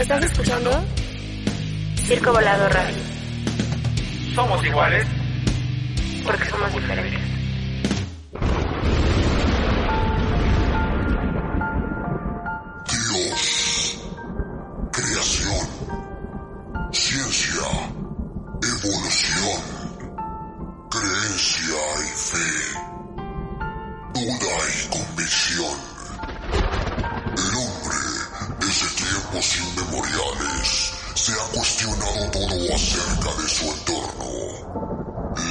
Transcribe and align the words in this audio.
¿Estás 0.00 0.24
escuchando? 0.24 0.70
Circo 2.06 2.32
Volado 2.32 2.70
Radio. 2.70 2.96
Somos 4.34 4.64
iguales 4.64 5.06
porque 6.24 6.48
somos 6.48 6.72
diferentes. 6.72 7.20
Dios, 12.88 14.00
creación, 14.90 15.68
ciencia, 16.92 17.66
evolución, 18.62 19.62
creencia 20.88 21.82
y 22.00 22.10
fe, 22.16 22.48
duda 24.14 24.56
y 24.72 24.88
convicción. 24.88 25.76
El 27.36 27.69
inmemoriales, 29.38 30.90
se 31.14 31.32
ha 31.32 31.46
cuestionado 31.54 32.30
todo 32.32 32.74
acerca 32.74 33.30
de 33.40 33.48
su 33.48 33.64
entorno. 33.64 34.30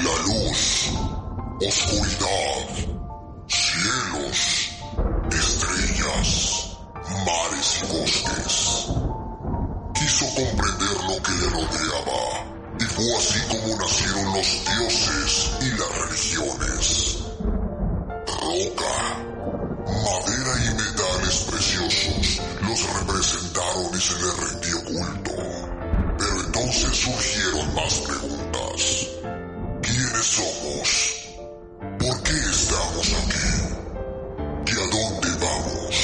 La 0.03 0.15
luz, 0.25 0.91
oscuridad, 1.65 2.67
cielos, 3.47 4.69
estrellas, 5.31 6.77
mares 7.25 7.79
y 7.79 7.85
bosques. 7.97 8.55
Quiso 9.93 10.25
comprender 10.35 10.97
lo 11.07 11.23
que 11.23 11.31
le 11.31 11.49
rodeaba, 11.49 12.23
y 12.79 12.83
fue 12.83 13.15
así 13.17 13.39
como 13.47 13.77
nacieron 13.77 14.33
los 14.33 14.65
dioses 14.65 15.51
y 15.61 15.69
las 15.77 15.91
religiones. 15.99 17.17
Roca, 18.41 18.95
madera 19.91 20.53
y 20.65 20.69
metales 20.75 21.35
preciosos 21.49 22.41
los 22.61 22.79
representaron 22.99 23.89
y 23.93 24.01
se 24.01 24.13
les 24.13 24.37
rindió 24.37 24.83
culto. 24.85 25.31
Pero 26.17 26.41
entonces 26.45 26.91
surgieron 26.97 27.73
más 27.75 27.93
preguntas. 27.99 29.07
¿Quiénes 29.81 30.25
somos? 30.25 30.89
¿Por 31.97 32.23
qué 32.23 32.33
estamos 32.33 33.07
aquí? 33.23 33.49
¿Y 34.67 34.71
a 34.71 34.87
dónde 34.91 35.29
vamos? 35.45 35.95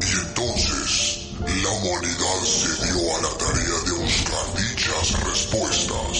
Y 0.00 0.10
entonces 0.26 1.24
la 1.62 1.70
humanidad 1.70 2.40
se 2.44 2.86
dio 2.86 3.16
a 3.16 3.22
la 3.22 3.38
tarea 3.38 3.78
de 3.84 3.92
buscar 3.92 4.46
dichas 4.56 5.06
respuestas. 5.24 6.16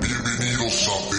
Bienvenidos 0.00 0.88
a 0.88 1.17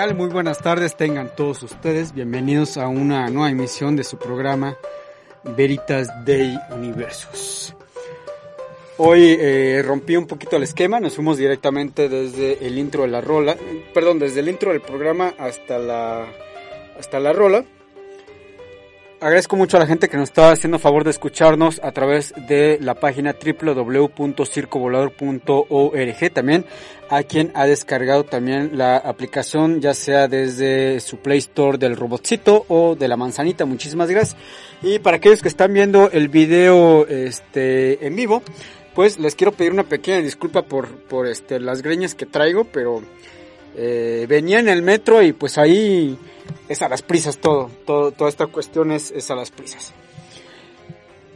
Muy 0.00 0.30
buenas 0.30 0.56
tardes, 0.60 0.96
tengan 0.96 1.36
todos 1.36 1.62
ustedes. 1.62 2.14
Bienvenidos 2.14 2.78
a 2.78 2.88
una 2.88 3.28
nueva 3.28 3.50
emisión 3.50 3.96
de 3.96 4.02
su 4.02 4.16
programa 4.16 4.78
Veritas 5.44 6.08
Day 6.24 6.58
Universos. 6.70 7.76
Hoy 8.96 9.36
eh, 9.38 9.82
rompí 9.84 10.16
un 10.16 10.26
poquito 10.26 10.56
el 10.56 10.62
esquema, 10.62 11.00
nos 11.00 11.16
fuimos 11.16 11.36
directamente 11.36 12.08
desde 12.08 12.66
el 12.66 12.78
intro 12.78 13.02
de 13.02 13.08
la 13.08 13.20
rola, 13.20 13.58
perdón, 13.92 14.18
desde 14.18 14.40
el 14.40 14.48
intro 14.48 14.72
del 14.72 14.80
programa 14.80 15.34
hasta 15.38 15.78
la, 15.78 16.26
hasta 16.98 17.20
la 17.20 17.34
rola. 17.34 17.66
Agradezco 19.22 19.54
mucho 19.54 19.76
a 19.76 19.80
la 19.80 19.86
gente 19.86 20.08
que 20.08 20.16
nos 20.16 20.30
está 20.30 20.50
haciendo 20.50 20.78
favor 20.78 21.04
de 21.04 21.10
escucharnos 21.10 21.78
a 21.84 21.92
través 21.92 22.32
de 22.48 22.78
la 22.80 22.94
página 22.94 23.34
www.circovolador.org. 23.34 26.32
También 26.32 26.64
a 27.10 27.22
quien 27.24 27.52
ha 27.54 27.66
descargado 27.66 28.24
también 28.24 28.78
la 28.78 28.96
aplicación, 28.96 29.82
ya 29.82 29.92
sea 29.92 30.26
desde 30.26 31.00
su 31.00 31.18
Play 31.18 31.36
Store 31.36 31.76
del 31.76 31.96
robotcito 31.96 32.64
o 32.68 32.96
de 32.96 33.08
la 33.08 33.18
manzanita. 33.18 33.66
Muchísimas 33.66 34.08
gracias. 34.08 34.40
Y 34.80 35.00
para 35.00 35.18
aquellos 35.18 35.42
que 35.42 35.48
están 35.48 35.74
viendo 35.74 36.10
el 36.10 36.30
video 36.30 37.06
este, 37.06 38.06
en 38.06 38.16
vivo, 38.16 38.42
pues 38.94 39.18
les 39.18 39.34
quiero 39.34 39.52
pedir 39.52 39.72
una 39.72 39.84
pequeña 39.84 40.22
disculpa 40.22 40.62
por, 40.62 40.96
por 40.96 41.26
este, 41.26 41.60
las 41.60 41.82
greñas 41.82 42.14
que 42.14 42.24
traigo, 42.24 42.64
pero 42.64 43.02
eh, 43.76 44.26
venía 44.28 44.58
en 44.58 44.68
el 44.68 44.82
metro 44.82 45.22
y 45.22 45.32
pues 45.32 45.58
ahí 45.58 46.18
es 46.68 46.82
a 46.82 46.88
las 46.88 47.02
prisas 47.02 47.38
todo, 47.38 47.70
todo 47.86 48.12
toda 48.12 48.30
esta 48.30 48.46
cuestión 48.46 48.92
es, 48.92 49.10
es 49.10 49.30
a 49.30 49.34
las 49.34 49.50
prisas. 49.50 49.92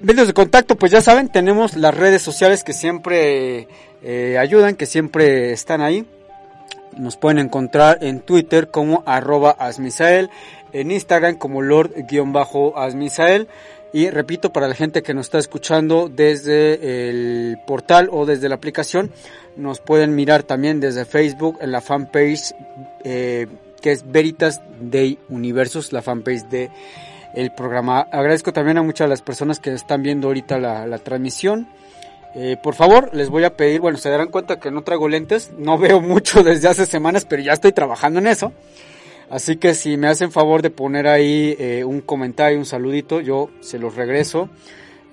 Medios 0.01 0.27
de 0.27 0.35
contacto, 0.35 0.77
pues 0.77 0.93
ya 0.93 1.01
saben, 1.01 1.29
tenemos 1.29 1.77
las 1.77 1.95
redes 1.95 2.21
sociales 2.21 2.63
que 2.63 2.75
siempre 2.75 3.69
eh, 4.03 4.37
ayudan, 4.39 4.77
que 4.77 4.85
siempre 4.85 5.53
están 5.53 5.81
ahí. 5.81 6.05
Nos 6.99 7.17
pueden 7.17 7.39
encontrar 7.39 7.99
en 8.03 8.21
Twitter 8.21 8.69
como 8.71 9.03
arroba 9.07 9.53
asmisael, 9.53 10.29
en 10.75 10.91
Instagram 10.91 11.37
como 11.37 11.63
lord-asmisael. 11.63 13.49
Y 13.95 14.11
repito, 14.11 14.53
para 14.53 14.67
la 14.67 14.75
gente 14.75 15.05
que 15.05 15.15
nos 15.15 15.27
está 15.27 15.39
escuchando 15.39 16.11
desde 16.13 17.09
el 17.09 17.59
portal 17.65 18.09
o 18.11 18.27
desde 18.27 18.49
la 18.49 18.57
aplicación, 18.57 19.13
nos 19.55 19.79
pueden 19.79 20.17
mirar 20.17 20.43
también 20.43 20.81
desde 20.81 21.05
Facebook 21.05 21.59
en 21.61 21.71
la 21.71 21.81
fanpage 21.81 22.57
eh, 23.05 23.47
que 23.81 23.93
es 23.93 24.11
Veritas 24.11 24.61
Day 24.81 25.21
Universos, 25.29 25.93
la 25.93 26.03
fanpage 26.03 26.43
de 26.49 26.71
el 27.35 27.53
programa. 27.53 28.01
Agradezco 28.01 28.53
también 28.53 28.79
a 28.79 28.83
muchas 28.83 29.05
de 29.05 29.11
las 29.11 29.23
personas 29.23 29.61
que 29.61 29.73
están 29.73 30.03
viendo 30.03 30.27
ahorita 30.27 30.59
la, 30.59 30.99
transmisión. 30.99 31.69
Eh, 32.35 32.57
por 32.61 32.75
favor, 32.75 33.11
les 33.15 33.29
voy 33.29 33.45
a 33.45 33.57
pedir, 33.57 33.81
bueno, 33.81 33.97
se 33.97 34.11
darán 34.11 34.27
cuenta 34.27 34.59
que 34.59 34.73
no 34.73 34.83
traigo 34.83 35.07
lentes, 35.07 35.53
no 35.57 35.79
veo 35.79 36.01
mucho 36.01 36.43
desde 36.43 36.67
hace 36.67 36.85
semanas, 36.85 37.27
pero 37.27 37.43
ya 37.43 37.53
estoy 37.53 37.71
trabajando 37.71 38.19
en 38.19 38.27
eso. 38.27 38.53
Así 39.31 39.57
que 39.57 39.75
si 39.75 39.97
me 39.97 40.09
hacen 40.09 40.31
favor 40.31 40.63
de 40.63 40.71
poner 40.71 41.07
ahí 41.07 41.57
eh, 41.59 41.85
un 41.85 42.01
comentario, 42.01 42.59
un 42.59 42.67
saludito, 42.67 43.21
yo 43.21 43.51
se 43.61 43.79
los 43.79 43.95
regreso 43.95 44.51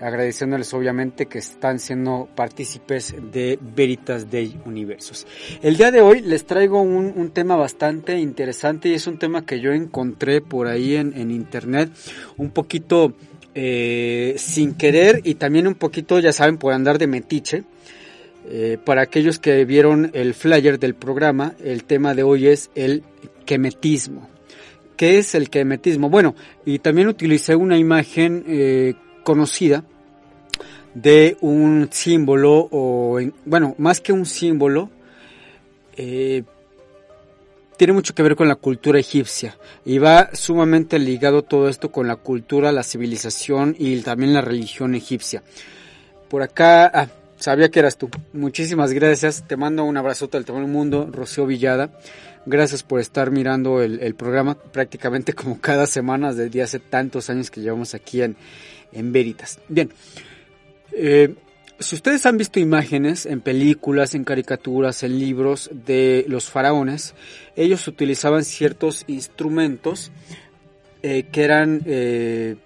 agradeciéndoles 0.01 0.73
obviamente 0.73 1.27
que 1.27 1.37
están 1.37 1.79
siendo 1.79 2.27
partícipes 2.35 3.15
de 3.31 3.57
Veritas 3.61 4.29
Day 4.29 4.59
Universos. 4.65 5.27
El 5.61 5.77
día 5.77 5.91
de 5.91 6.01
hoy 6.01 6.21
les 6.21 6.45
traigo 6.45 6.81
un, 6.81 7.29
tema 7.29 7.55
bastante 7.55 8.17
interesante 8.17 8.89
y 8.89 8.93
es 8.93 9.07
un 9.07 9.19
tema 9.19 9.45
que 9.45 9.59
yo 9.59 9.71
encontré 9.71 10.41
por 10.41 10.67
ahí 10.67 10.95
en, 10.95 11.31
internet, 11.31 11.91
un 12.37 12.49
poquito 12.49 13.13
eh, 13.53 14.33
sin 14.37 14.73
querer 14.73 15.21
y 15.23 15.35
también 15.35 15.67
un 15.67 15.75
poquito, 15.75 16.19
ya 16.19 16.33
saben, 16.33 16.57
por 16.57 16.73
andar 16.73 16.97
de 16.97 17.07
metiche. 17.07 17.63
Eh, 18.45 18.77
para 18.83 19.01
aquellos 19.01 19.39
que 19.39 19.63
vieron 19.65 20.11
el 20.13 20.33
flyer 20.33 20.79
del 20.79 20.95
programa, 20.95 21.53
el 21.63 21.83
tema 21.83 22.13
de 22.15 22.23
hoy 22.23 22.47
es 22.47 22.69
el 22.75 23.03
quemetismo. 23.45 24.27
¿Qué 24.97 25.17
es 25.17 25.35
el 25.35 25.49
quemetismo? 25.49 26.09
Bueno, 26.09 26.35
y 26.65 26.79
también 26.79 27.07
utilicé 27.07 27.55
una 27.55 27.77
imagen 27.77 28.43
eh, 28.47 28.93
conocida 29.23 29.83
de 30.93 31.37
un 31.41 31.89
símbolo 31.91 32.67
o 32.69 33.19
bueno 33.45 33.75
más 33.77 34.01
que 34.01 34.11
un 34.11 34.25
símbolo 34.25 34.89
eh, 35.95 36.43
tiene 37.77 37.93
mucho 37.93 38.13
que 38.13 38.21
ver 38.21 38.35
con 38.35 38.47
la 38.47 38.55
cultura 38.55 38.99
egipcia 38.99 39.57
y 39.85 39.97
va 39.97 40.29
sumamente 40.33 40.99
ligado 40.99 41.41
todo 41.43 41.67
esto 41.67 41.91
con 41.91 42.07
la 42.07 42.15
cultura, 42.15 42.71
la 42.71 42.83
civilización 42.83 43.75
y 43.79 43.99
también 44.01 44.33
la 44.33 44.41
religión 44.41 44.93
egipcia. 44.93 45.41
Por 46.29 46.43
acá, 46.43 46.91
ah, 46.93 47.07
sabía 47.41 47.69
que 47.69 47.79
eras 47.79 47.97
tú. 47.97 48.09
Muchísimas 48.33 48.93
gracias. 48.93 49.45
Te 49.47 49.57
mando 49.57 49.83
un 49.83 49.97
abrazote 49.97 50.37
al 50.37 50.45
todo 50.45 50.59
el 50.59 50.67
mundo, 50.67 51.09
Rocío 51.11 51.45
Villada. 51.45 51.91
Gracias 52.45 52.83
por 52.83 52.99
estar 52.99 53.31
mirando 53.31 53.81
el, 53.81 54.15
programa 54.15 54.55
prácticamente 54.55 55.33
como 55.33 55.59
cada 55.59 55.87
semana 55.87 56.33
desde 56.33 56.61
hace 56.61 56.79
tantos 56.79 57.29
años 57.29 57.51
que 57.51 57.61
llevamos 57.61 57.93
aquí 57.93 58.21
en, 58.21 58.35
en 58.91 59.11
Veritas. 59.11 59.59
Bien, 59.67 59.91
eh, 60.93 61.35
si 61.79 61.95
ustedes 61.95 62.25
han 62.27 62.37
visto 62.37 62.59
imágenes 62.59 63.25
en 63.25 63.41
películas, 63.41 64.13
en 64.13 64.23
caricaturas, 64.23 65.01
en 65.01 65.17
libros 65.17 65.71
de 65.73 66.25
los 66.27 66.49
faraones, 66.49 67.15
ellos 67.55 67.87
utilizaban 67.87 68.43
ciertos 68.43 69.03
instrumentos 69.07 70.11
eh, 71.01 71.23
que 71.31 71.43
eran 71.43 71.81
eh, 71.87 72.57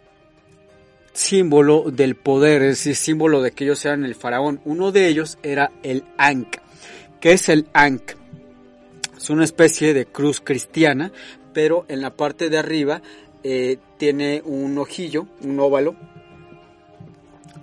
símbolo 1.16 1.90
del 1.92 2.16
poder, 2.16 2.62
es 2.62 2.78
decir, 2.78 2.96
símbolo 2.96 3.42
de 3.42 3.52
que 3.52 3.64
ellos 3.64 3.84
eran 3.86 4.06
el 4.06 4.16
faraón. 4.16 4.62
Uno 4.66 4.92
de 4.92 5.08
ellos 5.08 5.38
era 5.42 5.72
el 5.82 6.04
Ankh. 6.18 6.58
¿Qué 7.20 7.32
es 7.34 7.50
el 7.50 7.68
Ankh? 7.74 8.14
Es 9.18 9.30
una 9.30 9.44
especie 9.44 9.94
de 9.94 10.06
cruz 10.06 10.42
cristiana, 10.42 11.12
pero 11.54 11.86
en 11.88 12.02
la 12.02 12.16
parte 12.16 12.50
de 12.50 12.58
arriba 12.58 13.02
tiene 13.98 14.42
un 14.44 14.78
ojillo, 14.78 15.28
un 15.42 15.60
óvalo, 15.60 15.96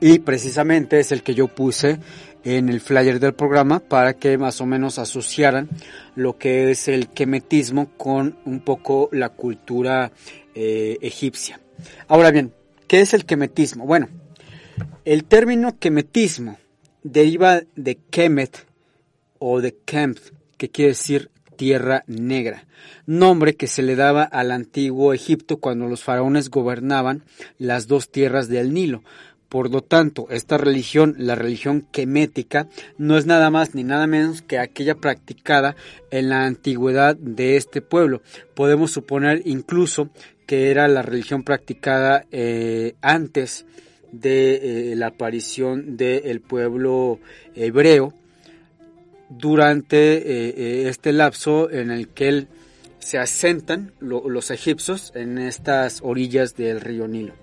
y 0.03 0.19
precisamente 0.19 0.99
es 0.99 1.13
el 1.13 1.23
que 1.23 1.33
yo 1.33 1.47
puse 1.47 2.01
en 2.43 2.69
el 2.69 2.81
flyer 2.81 3.21
del 3.21 3.35
programa 3.35 3.79
para 3.79 4.15
que 4.15 4.37
más 4.37 4.61
o 4.61 4.67
menos 4.67 4.99
asociaran 4.99 5.69
lo 6.17 6.37
que 6.37 6.73
es 6.73 6.89
el 6.89 7.09
quemetismo 7.09 7.91
con 7.97 8.37
un 8.45 8.59
poco 8.61 9.09
la 9.13 9.29
cultura 9.29 10.11
eh, 10.57 10.99
egipcia. 11.03 11.61
Ahora 12.09 12.33
bien, 12.33 12.53
¿qué 12.93 13.01
es 13.01 13.15
el 13.15 13.25
quemetismo? 13.25 13.87
Bueno, 13.87 14.09
el 15.07 15.25
término 15.25 15.79
quemetismo 15.79 16.59
deriva 17.03 17.63
de 17.75 17.97
kemet 18.11 18.67
o 19.39 19.63
de 19.63 19.75
kemp, 19.75 20.19
que 20.59 20.69
quiere 20.69 20.91
decir 20.91 21.31
tierra 21.57 22.05
negra, 22.07 22.67
nombre 23.07 23.57
que 23.57 23.67
se 23.67 23.81
le 23.81 23.97
daba 23.97 24.25
al 24.25 24.53
antiguo 24.53 25.15
Egipto 25.15 25.57
cuando 25.57 25.87
los 25.87 26.03
faraones 26.03 26.51
gobernaban 26.51 27.25
las 27.57 27.87
dos 27.87 28.11
tierras 28.11 28.49
del 28.49 28.75
Nilo, 28.75 29.03
por 29.53 29.71
lo 29.71 29.83
tanto, 29.83 30.29
esta 30.31 30.57
religión, 30.57 31.15
la 31.19 31.35
religión 31.35 31.87
quemética, 31.93 32.69
no 32.97 33.19
es 33.19 33.27
nada 33.27 33.51
más 33.51 33.75
ni 33.75 33.85
nada 33.85 34.07
menos 34.07 34.41
que 34.41 34.59
aquella 34.59 34.95
practicada 34.95 35.77
en 36.11 36.31
la 36.31 36.47
antigüedad 36.47 37.17
de 37.17 37.59
este 37.59 37.83
pueblo. 37.83 38.23
Podemos 38.55 38.93
suponer 38.93 39.43
incluso 39.45 40.09
que 40.47 40.71
era 40.71 40.89
la 40.89 41.03
religión 41.03 41.43
practicada 41.43 42.25
eh, 42.33 42.95
antes 43.03 43.67
de 44.11 44.93
eh, 44.93 44.97
la 44.97 45.09
aparición 45.09 45.99
del 45.99 46.41
pueblo 46.41 47.21
hebreo 47.55 48.15
durante 49.29 49.99
eh, 49.99 50.89
este 50.89 51.13
lapso 51.13 51.71
en 51.71 51.91
el 51.91 52.09
que 52.09 52.47
se 53.01 53.19
asentan 53.19 53.93
los 54.01 54.51
egipcios 54.51 55.13
en 55.15 55.37
estas 55.37 56.01
orillas 56.03 56.57
del 56.57 56.81
río 56.81 57.07
Nilo. 57.07 57.35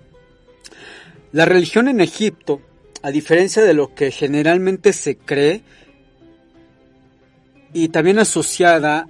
La 1.32 1.44
religión 1.44 1.88
en 1.88 2.00
Egipto, 2.00 2.60
a 3.02 3.10
diferencia 3.10 3.62
de 3.62 3.74
lo 3.74 3.94
que 3.94 4.10
generalmente 4.10 4.92
se 4.92 5.16
cree, 5.16 5.62
y 7.72 7.88
también 7.88 8.18
asociada 8.18 9.08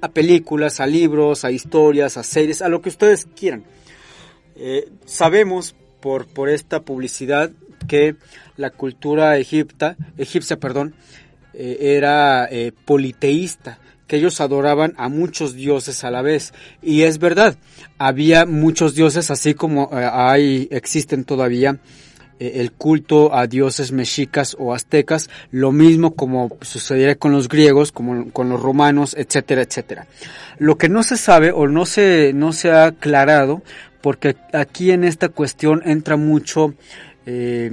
a 0.00 0.08
películas, 0.08 0.80
a 0.80 0.86
libros, 0.86 1.44
a 1.44 1.50
historias, 1.50 2.16
a 2.16 2.22
series, 2.22 2.62
a 2.62 2.68
lo 2.68 2.80
que 2.80 2.88
ustedes 2.88 3.28
quieran. 3.36 3.64
Eh, 4.56 4.88
sabemos 5.04 5.74
por, 6.00 6.26
por 6.26 6.48
esta 6.48 6.82
publicidad 6.82 7.50
que 7.86 8.16
la 8.56 8.70
cultura 8.70 9.36
egipta, 9.36 9.96
egipcia 10.16 10.58
perdón, 10.58 10.94
eh, 11.54 11.96
era 11.96 12.46
eh, 12.50 12.72
politeísta, 12.84 13.78
que 14.08 14.16
ellos 14.16 14.40
adoraban 14.40 14.94
a 14.96 15.08
muchos 15.08 15.54
dioses 15.54 16.02
a 16.02 16.10
la 16.10 16.22
vez. 16.22 16.52
Y 16.82 17.02
es 17.02 17.18
verdad, 17.18 17.56
había 17.98 18.46
muchos 18.46 18.94
dioses, 18.94 19.30
así 19.30 19.54
como 19.54 19.90
eh, 19.92 20.08
hay, 20.10 20.66
existen 20.72 21.24
todavía 21.24 21.78
eh, 22.40 22.52
el 22.56 22.72
culto 22.72 23.34
a 23.34 23.46
dioses 23.46 23.92
mexicas 23.92 24.56
o 24.58 24.74
aztecas, 24.74 25.28
lo 25.52 25.70
mismo 25.72 26.14
como 26.14 26.56
sucediera 26.62 27.14
con 27.14 27.32
los 27.32 27.48
griegos, 27.48 27.92
como 27.92 28.32
con 28.32 28.48
los 28.48 28.60
romanos, 28.60 29.14
etcétera, 29.16 29.62
etcétera. 29.62 30.06
Lo 30.58 30.78
que 30.78 30.88
no 30.88 31.02
se 31.02 31.18
sabe 31.18 31.52
o 31.52 31.68
no 31.68 31.84
se, 31.84 32.32
no 32.32 32.52
se 32.52 32.70
ha 32.70 32.86
aclarado, 32.86 33.62
porque 34.00 34.36
aquí 34.54 34.90
en 34.90 35.04
esta 35.04 35.28
cuestión 35.28 35.82
entra 35.84 36.16
mucho 36.16 36.74
eh, 37.26 37.70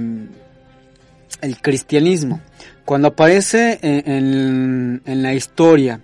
el 1.40 1.60
cristianismo. 1.62 2.42
Cuando 2.84 3.08
aparece 3.08 3.80
en, 3.82 5.02
en 5.04 5.22
la 5.22 5.34
historia 5.34 6.00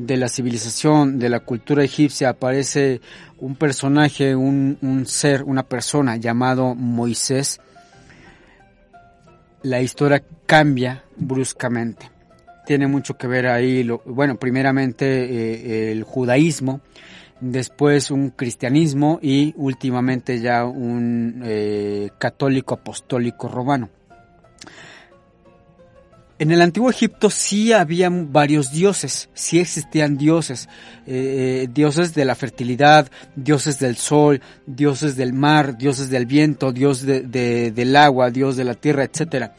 de 0.00 0.16
la 0.16 0.28
civilización, 0.28 1.18
de 1.18 1.28
la 1.28 1.40
cultura 1.40 1.84
egipcia, 1.84 2.30
aparece 2.30 3.00
un 3.38 3.54
personaje, 3.56 4.34
un, 4.34 5.04
ser, 5.06 5.42
una 5.42 5.62
persona 5.64 6.16
llamado 6.16 6.74
Moisés, 6.74 7.60
la 9.62 9.80
historia 9.80 10.22
cambia 10.46 11.04
bruscamente. 11.16 12.10
Tiene 12.66 12.86
mucho 12.86 13.16
que 13.16 13.26
ver 13.26 13.46
ahí, 13.46 13.82
lo, 13.82 14.02
bueno, 14.06 14.36
primeramente 14.36 15.04
eh, 15.06 15.92
el 15.92 16.04
judaísmo, 16.04 16.80
después 17.40 18.10
un 18.10 18.30
cristianismo 18.30 19.18
y 19.22 19.52
últimamente 19.56 20.40
ya 20.40 20.64
un 20.64 21.42
eh, 21.44 22.10
católico 22.18 22.74
apostólico 22.74 23.48
romano. 23.48 23.90
En 26.40 26.50
el 26.52 26.62
antiguo 26.62 26.88
Egipto 26.88 27.28
sí 27.28 27.74
había 27.74 28.08
varios 28.10 28.72
dioses, 28.72 29.28
sí 29.34 29.58
existían 29.58 30.16
dioses, 30.16 30.70
eh, 31.06 31.68
dioses 31.70 32.14
de 32.14 32.24
la 32.24 32.34
fertilidad, 32.34 33.10
dioses 33.36 33.78
del 33.78 33.98
sol, 33.98 34.40
dioses 34.64 35.16
del 35.16 35.34
mar, 35.34 35.76
dioses 35.76 36.08
del 36.08 36.24
viento, 36.24 36.72
dios 36.72 37.02
de, 37.02 37.20
de, 37.20 37.72
del 37.72 37.94
agua, 37.94 38.30
dios 38.30 38.56
de 38.56 38.64
la 38.64 38.72
tierra, 38.72 39.04
etcétera. 39.04 39.54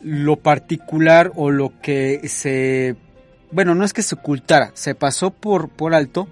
Lo 0.00 0.36
particular 0.36 1.30
o 1.34 1.50
lo 1.50 1.78
que 1.82 2.26
se, 2.26 2.96
bueno, 3.52 3.74
no 3.74 3.84
es 3.84 3.92
que 3.92 4.02
se 4.02 4.14
ocultara, 4.14 4.70
se 4.72 4.94
pasó 4.94 5.30
por, 5.30 5.68
por 5.68 5.94
alto, 5.94 6.26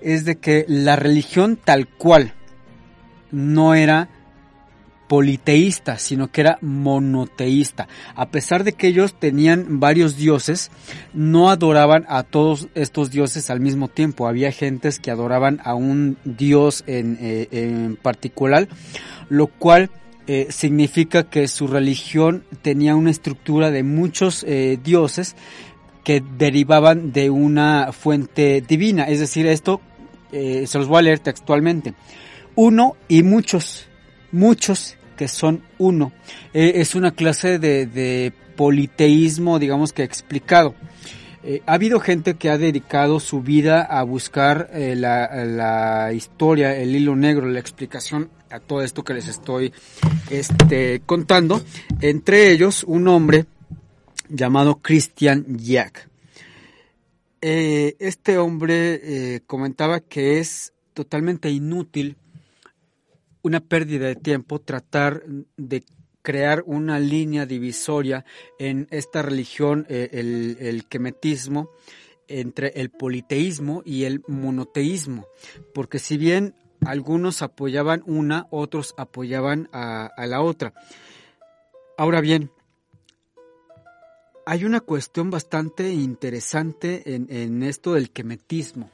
es 0.00 0.24
de 0.24 0.36
que 0.36 0.64
la 0.68 0.94
religión 0.94 1.56
tal 1.56 1.88
cual 1.88 2.34
no 3.32 3.74
era 3.74 4.10
politeísta, 5.08 5.98
sino 5.98 6.30
que 6.30 6.40
era 6.40 6.58
monoteísta. 6.60 7.88
A 8.14 8.30
pesar 8.30 8.64
de 8.64 8.72
que 8.72 8.88
ellos 8.88 9.14
tenían 9.14 9.80
varios 9.80 10.16
dioses, 10.16 10.70
no 11.12 11.50
adoraban 11.50 12.04
a 12.08 12.22
todos 12.22 12.68
estos 12.74 13.10
dioses 13.10 13.50
al 13.50 13.60
mismo 13.60 13.88
tiempo. 13.88 14.26
Había 14.26 14.52
gentes 14.52 14.98
que 14.98 15.10
adoraban 15.10 15.60
a 15.64 15.74
un 15.74 16.16
dios 16.24 16.84
en, 16.86 17.18
eh, 17.20 17.48
en 17.50 17.96
particular, 17.96 18.68
lo 19.28 19.48
cual 19.48 19.90
eh, 20.26 20.46
significa 20.50 21.24
que 21.24 21.48
su 21.48 21.66
religión 21.66 22.44
tenía 22.62 22.96
una 22.96 23.10
estructura 23.10 23.70
de 23.70 23.82
muchos 23.82 24.42
eh, 24.48 24.78
dioses 24.82 25.36
que 26.02 26.22
derivaban 26.38 27.12
de 27.12 27.30
una 27.30 27.92
fuente 27.92 28.62
divina. 28.66 29.04
Es 29.04 29.20
decir, 29.20 29.46
esto 29.46 29.80
se 30.30 30.78
los 30.78 30.88
voy 30.88 30.98
a 30.98 31.02
leer 31.02 31.20
textualmente. 31.20 31.94
Uno 32.56 32.96
y 33.06 33.22
muchos 33.22 33.86
muchos 34.34 34.96
que 35.16 35.28
son 35.28 35.62
uno. 35.78 36.12
Eh, 36.52 36.72
es 36.76 36.94
una 36.94 37.12
clase 37.12 37.58
de, 37.58 37.86
de, 37.86 38.32
politeísmo, 38.56 39.58
digamos 39.58 39.92
que 39.92 40.02
explicado. 40.04 40.74
Eh, 41.42 41.62
ha 41.66 41.74
habido 41.74 41.98
gente 42.00 42.34
que 42.34 42.50
ha 42.50 42.58
dedicado 42.58 43.18
su 43.20 43.42
vida 43.42 43.82
a 43.82 44.02
buscar 44.04 44.70
eh, 44.72 44.94
la, 44.96 45.44
la, 45.44 46.12
historia, 46.12 46.76
el 46.76 46.94
hilo 46.94 47.16
negro, 47.16 47.46
la 47.48 47.58
explicación 47.58 48.30
a 48.50 48.60
todo 48.60 48.82
esto 48.82 49.02
que 49.02 49.14
les 49.14 49.28
estoy 49.28 49.72
este, 50.30 51.02
contando. 51.04 51.62
Entre 52.00 52.52
ellos, 52.52 52.84
un 52.84 53.08
hombre 53.08 53.46
llamado 54.28 54.76
Christian 54.76 55.44
Jack. 55.58 56.08
este 57.40 58.38
hombre 58.38 59.42
comentaba 59.46 60.00
que 60.00 60.38
es 60.38 60.72
totalmente 60.94 61.50
inútil 61.50 62.16
una 63.44 63.60
pérdida 63.60 64.06
de 64.06 64.16
tiempo 64.16 64.58
tratar 64.60 65.22
de 65.56 65.84
crear 66.22 66.64
una 66.66 66.98
línea 66.98 67.44
divisoria 67.44 68.24
en 68.58 68.88
esta 68.90 69.20
religión, 69.20 69.86
eh, 69.90 70.08
el, 70.12 70.56
el 70.58 70.86
quemetismo, 70.86 71.70
entre 72.26 72.68
el 72.80 72.90
politeísmo 72.90 73.82
y 73.84 74.04
el 74.04 74.22
monoteísmo, 74.26 75.26
porque 75.74 75.98
si 75.98 76.16
bien 76.16 76.54
algunos 76.86 77.42
apoyaban 77.42 78.02
una, 78.06 78.46
otros 78.50 78.94
apoyaban 78.96 79.68
a, 79.72 80.10
la 80.26 80.40
otra. 80.40 80.72
Ahora 81.98 82.22
bien, 82.22 82.50
hay 84.46 84.64
una 84.64 84.80
cuestión 84.80 85.30
bastante 85.30 85.92
interesante 85.92 87.14
en, 87.14 87.26
en 87.30 87.62
esto 87.62 87.92
del 87.92 88.10
quemetismo 88.10 88.90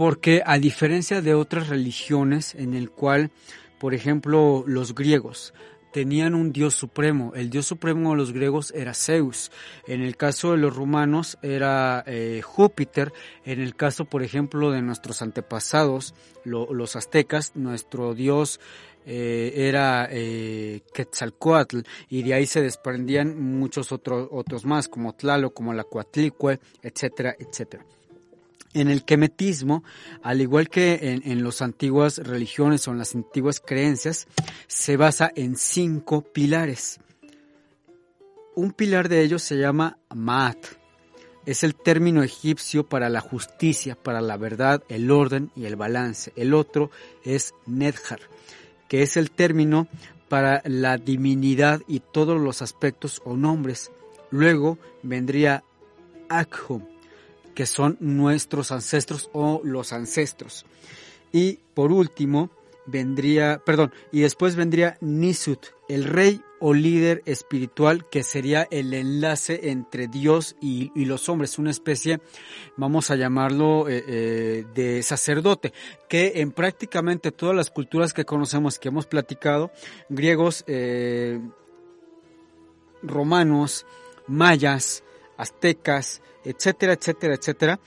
porque 0.00 0.42
a 0.46 0.58
diferencia 0.58 1.20
de 1.20 1.34
otras 1.34 1.68
religiones 1.68 2.54
en 2.54 2.72
el 2.72 2.90
cual, 2.90 3.30
por 3.78 3.92
ejemplo, 3.92 4.64
los 4.66 4.94
griegos 4.94 5.52
tenían 5.92 6.34
un 6.34 6.52
dios 6.52 6.72
supremo, 6.72 7.32
el 7.34 7.50
dios 7.50 7.66
supremo 7.66 8.12
de 8.12 8.16
los 8.16 8.32
griegos 8.32 8.72
era 8.74 8.94
Zeus, 8.94 9.52
en 9.86 10.00
el 10.00 10.16
caso 10.16 10.52
de 10.52 10.56
los 10.56 10.74
romanos 10.74 11.36
era 11.42 12.02
eh, 12.06 12.40
Júpiter, 12.42 13.12
en 13.44 13.60
el 13.60 13.76
caso, 13.76 14.06
por 14.06 14.22
ejemplo, 14.22 14.70
de 14.70 14.80
nuestros 14.80 15.20
antepasados, 15.20 16.14
lo, 16.44 16.72
los 16.72 16.96
aztecas, 16.96 17.54
nuestro 17.54 18.14
dios 18.14 18.58
eh, 19.04 19.52
era 19.54 20.08
eh, 20.10 20.80
Quetzalcoatl 20.94 21.80
y 22.08 22.22
de 22.22 22.32
ahí 22.32 22.46
se 22.46 22.62
desprendían 22.62 23.38
muchos 23.38 23.92
otros 23.92 24.28
otros 24.30 24.64
más 24.64 24.88
como 24.88 25.12
Tlaloc, 25.12 25.52
como 25.52 25.74
la 25.74 25.84
Coatlicue, 25.84 26.58
etcétera, 26.82 27.36
etcétera. 27.38 27.84
En 28.72 28.88
el 28.88 29.04
quemetismo, 29.04 29.82
al 30.22 30.40
igual 30.40 30.68
que 30.68 30.98
en, 31.02 31.22
en 31.24 31.42
las 31.42 31.60
antiguas 31.60 32.18
religiones 32.18 32.86
o 32.86 32.92
en 32.92 32.98
las 32.98 33.14
antiguas 33.14 33.60
creencias, 33.60 34.28
se 34.68 34.96
basa 34.96 35.30
en 35.34 35.56
cinco 35.56 36.22
pilares. 36.22 37.00
Un 38.54 38.72
pilar 38.72 39.08
de 39.08 39.22
ellos 39.22 39.42
se 39.42 39.56
llama 39.56 39.98
Maat. 40.14 40.58
Es 41.46 41.64
el 41.64 41.74
término 41.74 42.22
egipcio 42.22 42.86
para 42.86 43.08
la 43.08 43.20
justicia, 43.20 43.94
para 43.94 44.20
la 44.20 44.36
verdad, 44.36 44.82
el 44.88 45.10
orden 45.10 45.50
y 45.56 45.64
el 45.64 45.76
balance. 45.76 46.32
El 46.36 46.54
otro 46.54 46.90
es 47.24 47.54
Nedjar, 47.66 48.20
que 48.88 49.02
es 49.02 49.16
el 49.16 49.30
término 49.30 49.88
para 50.28 50.62
la 50.64 50.96
divinidad 50.98 51.80
y 51.88 52.00
todos 52.00 52.40
los 52.40 52.62
aspectos 52.62 53.22
o 53.24 53.36
nombres. 53.36 53.90
Luego 54.30 54.78
vendría 55.02 55.64
Akhum, 56.28 56.84
que 57.54 57.66
son 57.66 57.96
nuestros 58.00 58.72
ancestros 58.72 59.30
o 59.32 59.60
los 59.64 59.92
ancestros. 59.92 60.64
Y 61.32 61.58
por 61.74 61.92
último 61.92 62.50
vendría, 62.86 63.62
perdón, 63.64 63.92
y 64.12 64.20
después 64.20 64.56
vendría 64.56 64.96
Nisut, 65.00 65.66
el 65.88 66.04
rey 66.04 66.42
o 66.60 66.74
líder 66.74 67.22
espiritual 67.24 68.08
que 68.10 68.22
sería 68.22 68.68
el 68.70 68.92
enlace 68.92 69.70
entre 69.70 70.08
Dios 70.08 70.56
y, 70.60 70.92
los 71.04 71.28
hombres, 71.28 71.58
una 71.58 71.70
especie, 71.70 72.20
vamos 72.76 73.10
a 73.10 73.16
llamarlo, 73.16 73.88
eh, 73.88 74.04
eh, 74.06 74.66
de 74.74 75.02
sacerdote, 75.02 75.72
que 76.08 76.34
en 76.36 76.52
prácticamente 76.52 77.32
todas 77.32 77.56
las 77.56 77.70
culturas 77.70 78.12
que 78.12 78.24
conocemos, 78.24 78.78
que 78.78 78.88
hemos 78.88 79.06
platicado, 79.06 79.70
griegos, 80.10 80.64
eh, 80.66 81.40
romanos, 83.02 83.86
mayas, 84.26 85.02
aztecas, 85.40 86.22
etcétera, 86.44 86.92
etcétera, 86.92 87.34
etcétera, 87.34 87.80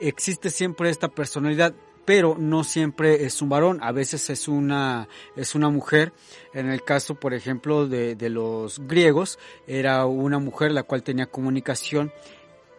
existe 0.00 0.50
siempre 0.50 0.90
esta 0.90 1.08
personalidad, 1.08 1.74
pero 2.04 2.36
no 2.38 2.64
siempre 2.64 3.24
es 3.24 3.42
un 3.42 3.48
varón, 3.48 3.78
a 3.82 3.92
veces 3.92 4.30
es 4.30 4.46
una, 4.48 5.08
es 5.34 5.54
una 5.54 5.70
mujer. 5.70 6.12
En 6.52 6.68
el 6.68 6.82
caso, 6.82 7.14
por 7.14 7.34
ejemplo, 7.34 7.88
de, 7.88 8.14
de 8.14 8.30
los 8.30 8.80
griegos, 8.86 9.38
era 9.66 10.06
una 10.06 10.38
mujer 10.38 10.72
la 10.72 10.84
cual 10.84 11.02
tenía 11.02 11.26
comunicación 11.26 12.12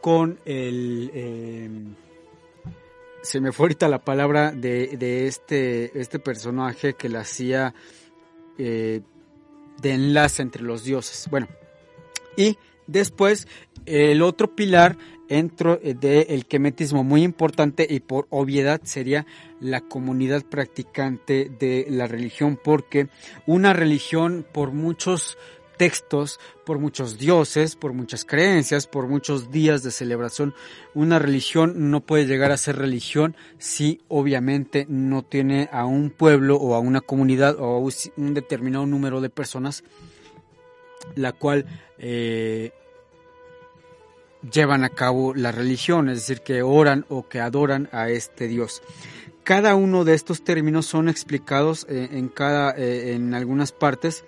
con 0.02 0.40
el... 0.46 1.12
Eh, 1.14 1.70
se 3.22 3.42
me 3.42 3.52
fue 3.52 3.66
ahorita 3.66 3.90
la 3.90 4.06
palabra 4.06 4.52
de, 4.52 4.96
de 4.96 5.28
este, 5.28 6.00
este 6.00 6.20
personaje 6.20 6.94
que 6.94 7.10
la 7.10 7.22
hacía 7.22 7.74
eh, 8.58 9.02
de 9.82 9.92
enlace 9.92 10.42
entre 10.42 10.64
los 10.64 10.86
dioses. 10.86 11.28
Bueno, 11.30 11.48
y 12.38 12.58
después 12.88 13.48
el 13.86 14.22
otro 14.22 14.56
pilar 14.56 14.98
dentro 15.30 15.78
del 15.78 16.46
quemetismo 16.46 17.04
muy 17.04 17.24
importante 17.24 17.86
y 17.90 18.00
por 18.00 18.28
obviedad 18.30 18.82
sería 18.84 19.26
la 19.60 19.82
comunidad 19.82 20.44
practicante 20.44 21.52
de 21.60 21.86
la 21.90 22.08
religión 22.08 22.60
porque 22.62 23.10
una 23.46 23.74
religión 23.74 24.46
por 24.52 24.72
muchos 24.72 25.38
textos, 25.78 26.40
por 26.66 26.80
muchos 26.80 27.18
dioses, 27.18 27.76
por 27.76 27.94
muchas 27.94 28.26
creencias, 28.26 28.88
por 28.88 29.08
muchos 29.08 29.52
días 29.52 29.84
de 29.84 29.92
celebración. 29.92 30.54
Una 30.94 31.20
religión 31.20 31.92
no 31.92 32.02
puede 32.02 32.26
llegar 32.26 32.52
a 32.52 32.58
ser 32.58 32.78
religión 32.78 33.36
si 33.60 34.02
obviamente 34.08 34.86
no 34.90 35.24
tiene 35.24 35.70
a 35.72 35.86
un 35.86 36.10
pueblo 36.10 36.58
o 36.58 36.74
a 36.74 36.80
una 36.80 37.02
comunidad 37.02 37.58
o 37.60 37.76
a 37.76 37.92
un 38.18 38.34
determinado 38.34 38.86
número 38.86 39.22
de 39.22 39.30
personas 39.30 39.84
la 41.16 41.34
cual 41.34 41.66
eh, 41.98 42.72
llevan 44.52 44.84
a 44.84 44.90
cabo 44.90 45.34
la 45.34 45.52
religión, 45.52 46.10
es 46.10 46.20
decir, 46.20 46.42
que 46.42 46.62
oran 46.62 47.06
o 47.10 47.28
que 47.28 47.40
adoran 47.40 47.90
a 47.92 48.10
este 48.10 48.48
Dios. 48.48 48.82
Cada 49.44 49.76
uno 49.76 50.04
de 50.04 50.14
estos 50.14 50.44
términos 50.44 50.86
son 50.86 51.10
explicados 51.10 51.86
eh, 51.90 52.10
en 52.12 52.28
cada, 52.28 52.72
eh, 52.78 53.14
en 53.14 53.34
algunas 53.34 53.72
partes 53.72 54.26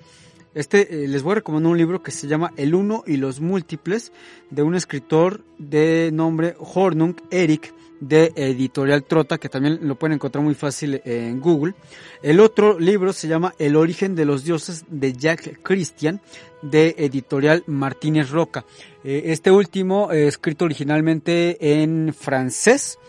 Este, 0.56 1.08
les 1.08 1.22
voy 1.22 1.34
a 1.34 1.36
recomendar 1.36 1.72
un 1.72 1.78
libro 1.78 2.02
que 2.02 2.12
se 2.12 2.28
llama 2.28 2.54
El 2.58 2.74
Uno 2.74 3.04
y 3.06 3.18
los 3.18 3.40
Múltiples, 3.40 4.12
de 4.50 4.64
un 4.64 4.74
escritor 4.74 5.44
de 5.60 6.10
nombre 6.12 6.56
Hornung 6.58 7.16
Eric, 7.30 7.74
de 8.00 8.32
Editorial 8.36 9.04
Trota, 9.04 9.38
que 9.38 9.50
también 9.50 9.80
lo 9.82 9.96
pueden 9.96 10.16
encontrar 10.16 10.44
muy 10.44 10.56
fácil 10.56 11.02
en 11.06 11.40
Google. 11.40 11.74
El 12.22 12.40
otro 12.40 12.80
libro 12.80 13.14
se 13.14 13.28
llama 13.28 13.54
El 13.60 13.76
origen 13.76 14.16
de 14.16 14.26
los 14.26 14.44
dioses 14.44 14.86
de 14.90 15.14
Jack 15.14 15.62
Christian, 15.62 16.22
de 16.62 16.96
Editorial 16.98 17.64
Martínez 17.68 18.30
Roca. 18.30 18.66
Eh, 19.04 19.24
este 19.26 19.52
último, 19.52 20.12
eh, 20.12 20.28
escrito 20.28 20.66
originalmente 20.66 21.82
en 21.82 22.14
francés, 22.14 23.00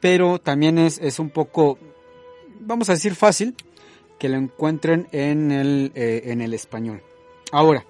pero 0.00 0.38
también 0.38 0.78
es, 0.78 0.98
es 0.98 1.18
un 1.18 1.30
poco, 1.30 1.78
vamos 2.60 2.88
a 2.88 2.92
decir 2.92 3.14
fácil, 3.14 3.54
que 4.18 4.28
lo 4.28 4.36
encuentren 4.36 5.08
en 5.12 5.52
el, 5.52 5.92
eh, 5.94 6.22
en 6.26 6.40
el 6.40 6.54
español. 6.54 7.02
Ahora, 7.52 7.84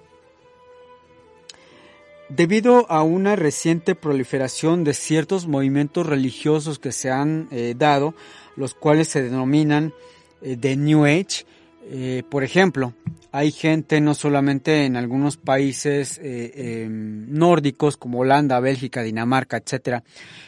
debido 2.29 2.89
a 2.91 3.03
una 3.03 3.35
reciente 3.35 3.95
proliferación 3.95 4.83
de 4.83 4.93
ciertos 4.93 5.47
movimientos 5.47 6.05
religiosos 6.05 6.79
que 6.79 6.91
se 6.91 7.11
han 7.11 7.47
eh, 7.51 7.75
dado, 7.77 8.13
los 8.55 8.73
cuales 8.73 9.07
se 9.07 9.21
denominan 9.21 9.93
eh, 10.41 10.55
de 10.55 10.77
New 10.77 11.05
Age, 11.05 11.45
eh, 11.91 12.21
por 12.29 12.43
ejemplo, 12.43 12.93
hay 13.31 13.51
gente 13.51 13.99
no 13.99 14.13
solamente 14.13 14.85
en 14.85 14.95
algunos 14.95 15.37
países 15.37 16.19
eh, 16.21 16.83
em, 16.83 17.31
nórdicos 17.31 17.97
como 17.97 18.19
Holanda, 18.19 18.59
Bélgica, 18.59 19.01
Dinamarca, 19.01 19.57
etcétera, 19.57 20.03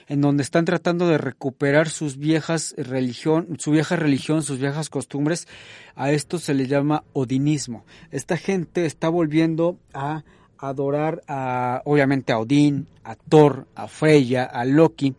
en 0.08 0.22
donde 0.22 0.44
están 0.44 0.66
tratando 0.66 1.08
de 1.08 1.18
recuperar 1.18 1.90
sus 1.90 2.18
viejas 2.18 2.76
religión, 2.78 3.58
su 3.58 3.72
vieja 3.72 3.96
religión, 3.96 4.44
sus 4.44 4.60
viejas 4.60 4.92
costumbres. 4.92 5.48
A 5.96 6.12
esto 6.12 6.38
se 6.38 6.54
le 6.54 6.68
llama 6.68 7.04
odinismo. 7.14 7.86
Esta 8.12 8.38
gente 8.38 8.86
está 8.86 9.10
volviendo 9.10 9.80
a 9.96 10.24
adorar 10.70 11.24
a, 11.28 11.82
obviamente, 11.86 12.32
a 12.32 12.40
Odín, 12.40 12.88
a 13.04 13.16
Thor, 13.16 13.68
a 13.76 13.88
Freya, 13.88 14.44
a 14.44 14.66
Loki 14.66 15.16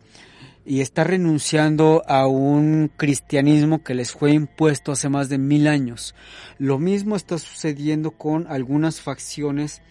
y 0.65 0.81
está 0.81 1.03
renunciando 1.03 2.03
a 2.07 2.27
un 2.27 2.89
cristianismo 2.95 3.83
que 3.83 3.95
les 3.95 4.11
fue 4.11 4.31
impuesto 4.31 4.93
hace 4.93 5.09
más 5.09 5.29
de 5.29 5.37
mil 5.37 5.67
años. 5.67 6.15
Lo 6.57 6.79
mismo 6.79 7.15
está 7.15 7.37
sucediendo 7.37 8.11
con 8.11 8.47
algunas 8.47 9.01
facciones 9.01 9.81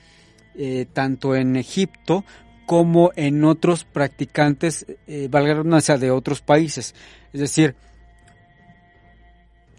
eh, 0.54 0.86
tanto 0.92 1.34
en 1.36 1.56
Egipto 1.56 2.24
como 2.66 3.10
en 3.16 3.44
otros 3.44 3.84
practicantes, 3.84 4.86
eh, 5.06 5.28
valga 5.30 5.62
la 5.62 5.98
de 5.98 6.10
otros 6.10 6.40
países. 6.40 6.94
Es 7.32 7.40
decir, 7.40 7.74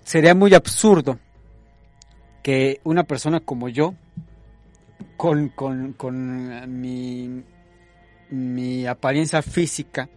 sería 0.03 0.35
muy 0.35 0.53
absurdo 0.53 1.17
que 2.43 2.81
una 2.83 3.03
persona 3.03 3.39
como 3.39 3.69
yo, 3.69 3.95
con, 5.17 5.49
con, 5.49 5.93
con 5.93 6.79
mi, 6.79 7.43
mi 8.29 8.85
apariencia 8.85 9.41
física, 9.41 10.09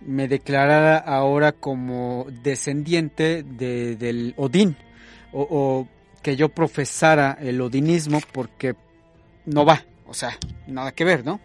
me 0.00 0.28
declarara 0.28 0.96
ahora 0.96 1.52
como 1.52 2.26
descendiente 2.42 3.42
de, 3.42 3.96
del 3.96 4.34
Odín 4.36 4.76
o, 5.32 5.86
que 6.22 6.36
yo 6.36 6.48
profesara 6.50 7.38
el 7.40 7.60
odinismo 7.60 8.20
porque 8.32 8.74
no 9.46 9.64
va, 9.64 9.84
o 10.06 10.12
sea, 10.12 10.36
nada 10.66 10.92
que 10.92 11.04
ver, 11.04 11.24
¿no? 11.24 11.40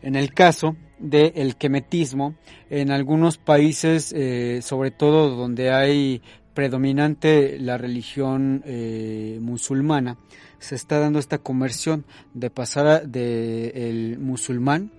En 0.00 0.16
el 0.16 0.32
caso 0.32 0.76
del 0.98 1.32
el 1.34 1.56
quemetismo, 1.56 2.34
en 2.70 2.90
algunos 2.90 3.36
países, 3.36 4.14
eh, 4.16 4.60
sobre 4.62 4.90
todo 4.90 5.36
donde 5.36 5.70
hay 5.70 6.22
predominante 6.54 7.58
la 7.58 7.76
religión 7.76 8.62
eh, 8.64 9.38
musulmana, 9.40 10.16
se 10.58 10.74
está 10.74 10.98
dando 10.98 11.18
esta 11.18 11.38
conversión 11.38 12.04
de 12.34 12.50
pasar 12.50 13.08
del 13.08 13.72
el 13.74 14.18
musulmán, 14.18 14.90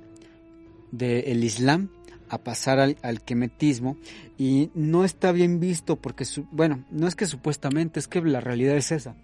del 0.92 1.44
islam, 1.44 1.90
a 2.30 2.38
pasar 2.38 2.80
al, 2.80 2.98
al, 3.02 3.22
quemetismo 3.22 3.98
y 4.38 4.70
no 4.76 5.04
está 5.04 5.32
bien 5.32 5.60
visto 5.60 5.96
porque, 5.96 6.26
su, 6.26 6.46
bueno, 6.52 6.86
no 6.92 7.08
es 7.08 7.16
que 7.16 7.26
supuestamente, 7.26 8.00
es 8.00 8.08
que 8.08 8.22
la 8.22 8.40
realidad 8.40 8.78
es 8.78 8.92
esa. 8.92 9.16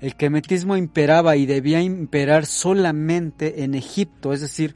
El 0.00 0.16
quemetismo 0.16 0.76
imperaba 0.76 1.36
y 1.36 1.46
debía 1.46 1.80
imperar 1.80 2.46
solamente 2.46 3.62
en 3.62 3.74
Egipto, 3.74 4.32
es 4.32 4.40
decir, 4.40 4.74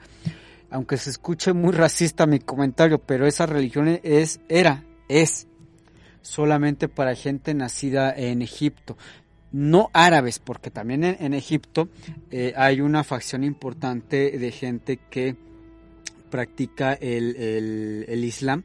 aunque 0.71 0.97
se 0.97 1.11
escuche 1.11 1.53
muy 1.53 1.73
racista 1.73 2.27
mi 2.27 2.39
comentario, 2.39 2.99
pero 2.99 3.27
esa 3.27 3.47
religión 3.47 4.01
es, 4.03 4.41
era, 4.49 4.85
es 5.09 5.47
solamente 6.23 6.89
para 6.89 7.15
gente 7.15 7.53
nacida 7.53 8.13
en 8.13 8.43
Egipto. 8.43 8.97
No 9.53 9.91
árabes, 9.93 10.39
porque 10.39 10.71
también 10.71 11.05
en, 11.05 11.35
Egipto 11.35 11.89
eh, 12.31 12.55
hay 12.57 12.81
una 12.81 13.05
facción 13.05 13.45
importante 13.45 14.39
de 14.39 14.51
gente 14.51 14.99
que 15.11 15.37
practica 16.31 16.95
el, 16.95 17.37
el, 17.37 18.05
el, 18.09 18.25
Islam, 18.25 18.63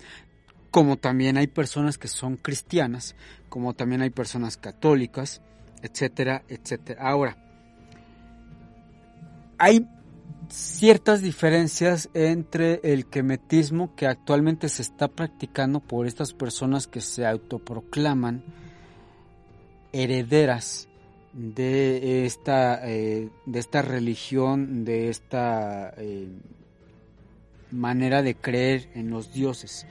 como 0.72 0.96
también 0.96 1.38
hay 1.38 1.48
personas 1.48 1.98
que 1.98 2.08
son 2.08 2.38
cristianas, 2.38 3.16
como 3.50 3.74
también 3.74 4.02
hay 4.02 4.10
personas 4.10 4.56
católicas, 4.56 5.42
etcétera, 5.82 6.44
etcétera. 6.48 7.02
Ahora, 7.04 7.38
hay 9.58 9.86
ciertas 10.50 11.22
diferencias 11.22 12.10
entre 12.14 12.80
el 12.84 13.08
quemetismo 13.08 13.96
que 13.96 14.08
actualmente 14.08 14.70
se 14.70 14.82
está 14.82 15.08
practicando 15.08 15.80
por 15.80 16.08
estas 16.08 16.34
personas 16.34 16.88
que 16.88 17.02
se 17.02 17.26
autoproclaman 17.26 18.44
herederas 20.04 20.88
de 21.34 22.26
esta, 22.26 22.88
eh, 22.88 23.30
de 23.46 23.60
esta 23.60 23.82
religión, 23.82 24.86
de 24.86 25.10
esta 25.10 25.94
eh, 25.98 26.28
manera 27.72 28.22
de 28.22 28.36
creer 28.36 28.90
en 28.94 29.10
los 29.10 29.34
dioses. 29.34 29.88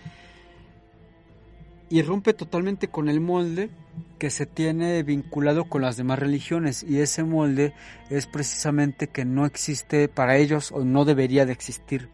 Y 1.89 2.03
rompe 2.03 2.35
totalmente 2.35 2.89
con 2.89 3.09
el 3.09 3.21
molde 3.21 3.71
que 4.19 4.31
se 4.31 4.47
tiene 4.47 5.03
vinculado 5.03 5.65
con 5.65 5.83
las 5.83 5.97
demás 5.97 6.19
religiones 6.19 6.83
y 6.83 7.01
ese 7.01 7.23
molde 7.23 7.75
es 8.11 8.27
precisamente 8.27 9.09
que 9.09 9.25
no 9.25 9.47
existe 9.47 10.09
para 10.09 10.37
ellos 10.37 10.73
o 10.73 10.85
no 10.85 11.05
debería 11.05 11.47
de 11.47 11.53
existir 11.53 12.09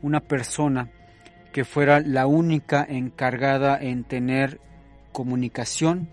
una 0.00 0.20
persona 0.20 0.90
que 1.52 1.64
fuera 1.64 2.00
la 2.00 2.26
única 2.26 2.84
encargada 2.88 3.78
en 3.78 4.04
tener 4.04 4.60
comunicación 5.12 6.08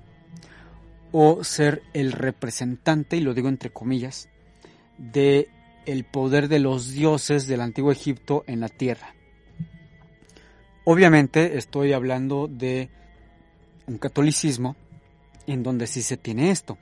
o 1.12 1.43
ser 1.43 1.82
el 1.93 2.12
representante, 2.12 3.17
y 3.17 3.22
lo 3.22 3.34
digo 3.34 3.50
entre 3.50 3.72
comillas, 3.72 4.30
de 4.98 5.50
el 5.86 6.04
poder 6.04 6.48
de 6.48 6.60
los 6.60 6.91
dioses 6.91 7.48
del 7.48 7.62
antiguo 7.62 7.91
Egipto 7.91 8.43
en 8.48 8.60
la 8.60 8.69
tierra. 8.69 9.15
Obviamente 10.84 11.58
estoy 11.58 11.93
hablando 11.93 12.48
de 12.48 12.89
un 13.88 13.98
catolicismo 13.98 14.76
en 15.48 15.63
donde 15.63 15.88
sí 15.88 16.02
se 16.02 16.17
tiene 16.17 16.52
esto, 16.52 16.78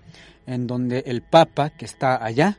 en 0.46 0.68
donde 0.68 1.04
el 1.08 1.22
Papa 1.22 1.70
que 1.70 1.86
está 1.86 2.24
allá 2.24 2.58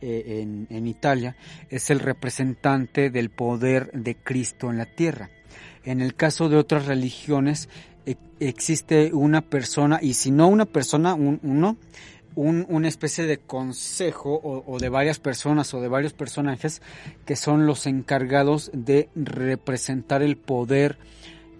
eh, 0.00 0.42
en, 0.42 0.66
en 0.70 0.86
Italia 0.86 1.36
es 1.70 1.90
el 1.90 2.00
representante 2.00 3.10
del 3.10 3.30
poder 3.30 3.90
de 3.92 4.16
Cristo 4.16 4.70
en 4.70 4.78
la 4.78 4.86
tierra. 4.86 5.30
En 5.84 6.00
el 6.00 6.14
caso 6.14 6.48
de 6.48 6.56
otras 6.56 6.86
religiones 6.86 7.68
existe 8.40 9.12
una 9.12 9.40
persona, 9.40 9.98
y 10.02 10.14
si 10.14 10.30
no 10.30 10.48
una 10.48 10.66
persona, 10.66 11.14
un, 11.14 11.40
uno, 11.42 11.76
un, 12.34 12.66
una 12.68 12.88
especie 12.88 13.24
de 13.24 13.38
consejo 13.38 14.40
o, 14.42 14.78
de 14.78 14.88
varias 14.88 15.18
personas 15.18 15.72
o 15.74 15.80
de 15.80 15.88
varios 15.88 16.12
personajes 16.12 16.82
que 17.24 17.36
son 17.36 17.66
los 17.66 17.86
encargados 17.86 18.70
de 18.72 19.08
representar 19.14 20.22
el 20.22 20.36
poder 20.36 20.98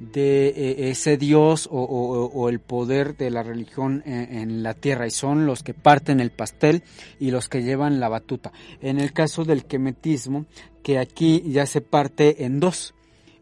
de 0.00 0.48
eh, 0.48 0.90
ese 0.90 1.16
Dios 1.16 1.68
o, 1.70 2.48
el 2.48 2.58
poder 2.58 3.16
de 3.16 3.30
la 3.30 3.44
religión 3.44 4.02
en, 4.04 4.38
en, 4.38 4.62
la 4.62 4.74
tierra 4.74 5.06
y 5.06 5.10
son 5.10 5.46
los 5.46 5.62
que 5.62 5.72
parten 5.72 6.18
el 6.18 6.32
pastel 6.32 6.82
y 7.20 7.30
los 7.30 7.48
que 7.48 7.62
llevan 7.62 8.00
la 8.00 8.08
batuta. 8.08 8.52
En 8.80 8.98
el 8.98 9.12
caso 9.12 9.44
del 9.44 9.64
quemetismo, 9.64 10.46
que 10.82 10.98
aquí 10.98 11.42
ya 11.46 11.66
se 11.66 11.80
parte 11.80 12.44
en 12.44 12.58
dos. 12.58 12.94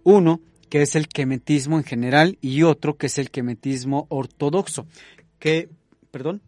Uno, 0.04 0.40
que 0.72 0.80
es 0.80 0.96
el 0.96 1.06
quemetismo 1.06 1.76
en 1.76 1.84
general 1.84 2.38
y 2.40 2.62
otro 2.62 2.96
que 2.96 3.08
es 3.08 3.18
el 3.18 3.30
quemetismo 3.30 4.06
ortodoxo, 4.08 4.86
que, 5.38 5.68
perdón, 6.10 6.40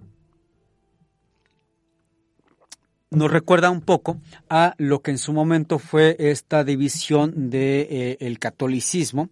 nos 3.11 3.31
recuerda 3.31 3.69
un 3.69 3.83
poco 3.83 4.23
a 4.49 4.75
lo 4.79 5.03
que 5.03 5.11
en 5.11 5.19
su 5.19 5.35
momento 5.35 5.79
fue 5.79 6.17
esta 6.19 6.65
división 6.65 7.51
de 7.51 8.17
eh, 8.19 8.37
catolicismo 8.39 9.29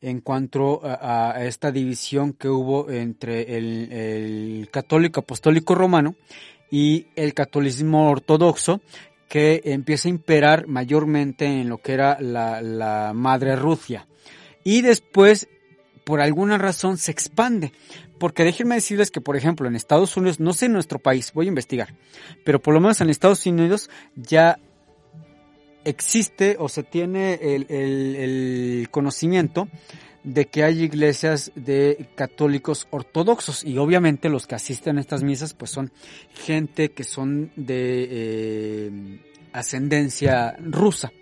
en 0.00 0.22
cuanto 0.22 0.80
a, 0.84 1.44
esta 1.44 1.70
división 1.70 2.32
que 2.32 2.48
hubo 2.48 2.88
entre 2.88 3.58
el 3.58 4.70
católico 4.72 5.20
apostólico 5.20 5.74
romano 5.74 6.16
y 6.70 7.08
el 7.14 7.34
catolicismo 7.34 8.08
ortodoxo 8.08 8.80
que 9.30 9.62
empieza 9.64 10.08
a 10.08 10.10
imperar 10.10 10.66
mayormente 10.66 11.46
en 11.46 11.68
lo 11.68 11.78
que 11.78 11.92
era 11.92 12.18
la, 12.20 12.60
la 12.60 13.12
madre 13.14 13.54
Rusia. 13.54 14.08
Y 14.64 14.82
después 14.82 15.48
por 16.04 16.20
alguna 16.20 16.58
razón 16.58 16.98
se 16.98 17.12
expande. 17.12 17.72
Porque 18.18 18.42
déjenme 18.42 18.74
decirles 18.74 19.12
que, 19.12 19.20
por 19.20 19.36
ejemplo, 19.36 19.68
en 19.68 19.76
Estados 19.76 20.16
Unidos, 20.16 20.40
no 20.40 20.52
sé 20.52 20.66
en 20.66 20.72
nuestro 20.72 20.98
país, 20.98 21.32
voy 21.32 21.46
a 21.46 21.48
investigar, 21.48 21.94
pero 22.44 22.60
por 22.60 22.74
lo 22.74 22.80
menos 22.80 23.00
en 23.00 23.08
Estados 23.08 23.46
Unidos 23.46 23.88
ya 24.16 24.58
existe 25.84 26.56
o 26.58 26.68
se 26.68 26.82
tiene 26.82 27.34
el, 27.40 27.66
el, 27.68 28.16
el 28.16 28.88
conocimiento 28.90 29.68
de 30.24 30.46
que 30.46 30.64
hay 30.64 30.82
iglesias 30.82 31.52
de 31.54 32.08
católicos 32.14 32.86
ortodoxos 32.90 33.64
y 33.64 33.78
obviamente 33.78 34.28
los 34.28 34.46
que 34.46 34.54
asisten 34.54 34.98
a 34.98 35.00
estas 35.00 35.22
misas 35.22 35.54
pues 35.54 35.70
son 35.70 35.92
gente 36.34 36.92
que 36.92 37.04
son 37.04 37.52
de 37.56 38.08
eh, 38.10 38.90
ascendencia 39.52 40.56
rusa. 40.60 41.12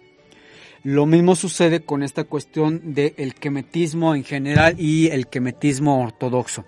Lo 0.84 1.06
mismo 1.06 1.34
sucede 1.36 1.80
con 1.80 2.02
esta 2.02 2.24
cuestión 2.24 2.94
del 2.94 3.34
quemetismo 3.34 4.14
en 4.14 4.24
general 4.24 4.76
y 4.78 5.08
el 5.08 5.26
quemetismo 5.26 6.02
ortodoxo. 6.02 6.64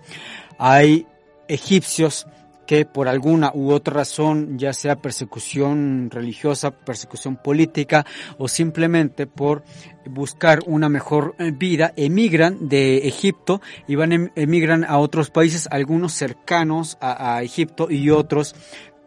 Hay 0.57 1.07
egipcios 1.47 2.27
que 2.71 2.85
por 2.85 3.09
alguna 3.09 3.51
u 3.53 3.73
otra 3.73 3.95
razón, 3.95 4.57
ya 4.57 4.71
sea 4.71 4.95
persecución 4.95 6.09
religiosa, 6.09 6.71
persecución 6.71 7.35
política 7.35 8.05
o 8.37 8.47
simplemente 8.47 9.27
por 9.27 9.65
buscar 10.09 10.59
una 10.65 10.87
mejor 10.87 11.35
vida, 11.57 11.91
emigran 11.97 12.69
de 12.69 13.09
Egipto 13.09 13.59
y 13.89 13.95
van 13.95 14.13
em, 14.13 14.29
emigran 14.37 14.85
a 14.85 14.99
otros 14.99 15.31
países, 15.31 15.67
algunos 15.69 16.13
cercanos 16.13 16.97
a, 17.01 17.43
Egipto 17.43 17.91
y 17.91 18.09
otros, 18.09 18.55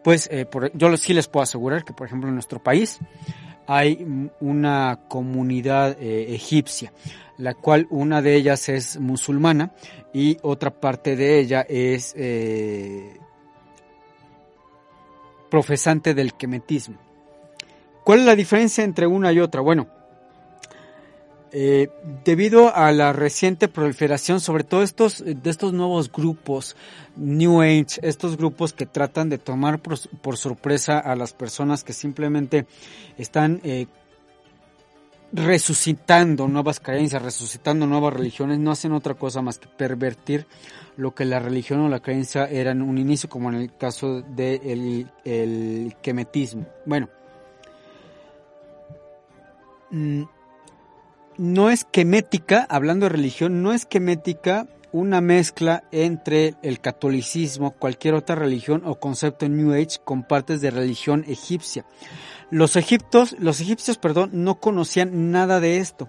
pues 0.03 0.29
eh, 0.31 0.45
yo 0.75 0.95
sí 0.95 1.15
les 1.15 1.27
puedo 1.27 1.41
asegurar 1.41 1.83
que 1.83 1.93
por 1.93 2.05
ejemplo 2.05 2.29
en 2.29 2.35
nuestro 2.35 2.61
país 2.61 2.99
hay 3.65 4.29
una 4.41 4.99
comunidad 5.07 5.97
eh, 5.99 6.35
egipcia, 6.35 6.93
la 7.39 7.55
cual 7.55 7.87
una 7.89 8.21
de 8.21 8.35
ellas 8.35 8.69
es 8.69 8.99
musulmana 8.99 9.73
y 10.13 10.37
otra 10.43 10.69
parte 10.69 11.15
de 11.15 11.39
ella 11.39 11.65
es 11.67 12.13
eh, 12.15 13.24
profesante 15.49 16.13
del 16.13 16.33
quemetismo. 16.33 16.97
¿Cuál 18.03 18.19
es 18.19 18.25
la 18.25 18.35
diferencia 18.35 18.83
entre 18.83 19.07
una 19.07 19.31
y 19.31 19.39
otra? 19.39 19.61
Bueno, 19.61 19.87
eh, 21.57 21.89
debido 22.25 22.75
a 22.75 22.91
la 22.91 23.13
reciente 23.13 23.69
proliferación, 23.69 24.41
sobre 24.41 24.65
todo 24.65 24.83
estos, 24.83 25.23
de 25.25 25.49
estos 25.49 25.71
nuevos 25.71 26.11
grupos, 26.11 26.75
New 27.15 27.61
Age, 27.61 27.99
estos 28.01 28.35
grupos 28.35 28.73
que 28.73 28.85
tratan 28.85 29.29
de 29.29 29.37
tomar 29.37 29.79
por, 29.79 30.37
sorpresa 30.37 30.99
a 30.99 31.15
las 31.15 31.31
personas 31.31 31.85
que 31.85 31.93
simplemente 31.93 32.65
están 33.17 33.61
eh, 33.63 33.87
resucitando 35.31 36.47
nuevas 36.47 36.79
creencias, 36.79 37.21
resucitando 37.21 37.87
nuevas 37.87 38.13
religiones, 38.13 38.59
no 38.59 38.71
hacen 38.71 38.93
otra 38.93 39.15
cosa 39.15 39.41
más 39.41 39.59
que 39.59 39.67
pervertir 39.67 40.45
lo 40.97 41.13
que 41.13 41.25
la 41.25 41.39
religión 41.39 41.81
o 41.81 41.89
la 41.89 41.99
creencia 41.99 42.45
era 42.45 42.71
en 42.71 42.81
un 42.81 42.97
inicio, 42.97 43.29
como 43.29 43.49
en 43.49 43.55
el 43.55 43.75
caso 43.75 44.21
del 44.21 45.09
el 45.25 45.95
quemetismo. 46.01 46.65
Bueno, 46.85 47.09
mm, 49.91 50.23
no 51.37 51.69
es 51.69 51.83
quemética, 51.83 52.65
hablando 52.69 53.05
de 53.05 53.09
religión, 53.09 53.61
no 53.61 53.73
es 53.73 53.85
quemética 53.85 54.67
una 54.93 55.19
mezcla 55.19 55.83
entre 55.91 56.55
el 56.61 56.79
catolicismo, 56.79 57.71
cualquier 57.71 58.13
otra 58.13 58.35
religión 58.35 58.83
o 58.85 58.95
concepto 58.95 59.49
New 59.49 59.73
Age 59.73 59.99
con 60.05 60.23
partes 60.23 60.61
de 60.61 60.71
religión 60.71 61.25
egipcia. 61.27 61.83
Los 62.51 62.75
egiptos, 62.75 63.35
los 63.39 63.59
egipcios, 63.59 63.97
perdón, 63.97 64.29
no 64.33 64.59
conocían 64.59 65.31
nada 65.31 65.59
de 65.59 65.77
esto. 65.77 66.07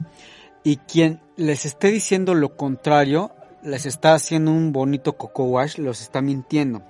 Y 0.63 0.77
quien 0.79 1.21
les 1.37 1.65
esté 1.65 1.91
diciendo 1.91 2.35
lo 2.35 2.57
contrario, 2.57 3.33
les 3.63 3.87
está 3.87 4.15
haciendo 4.15 4.51
un 4.51 4.73
bonito 4.73 5.17
coco 5.17 5.45
wash, 5.45 5.79
los 5.79 6.01
está 6.01 6.21
mintiendo. 6.23 6.83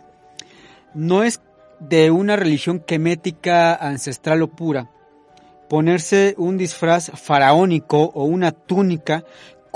No 0.94 1.22
es 1.22 1.40
de 1.78 2.10
una 2.10 2.36
religión 2.36 2.80
quemética 2.80 3.74
ancestral 3.74 4.42
o 4.42 4.48
pura. 4.48 4.90
Ponerse 5.68 6.34
un 6.38 6.56
disfraz 6.56 7.10
faraónico 7.14 8.10
o 8.14 8.24
una 8.24 8.52
túnica, 8.52 9.24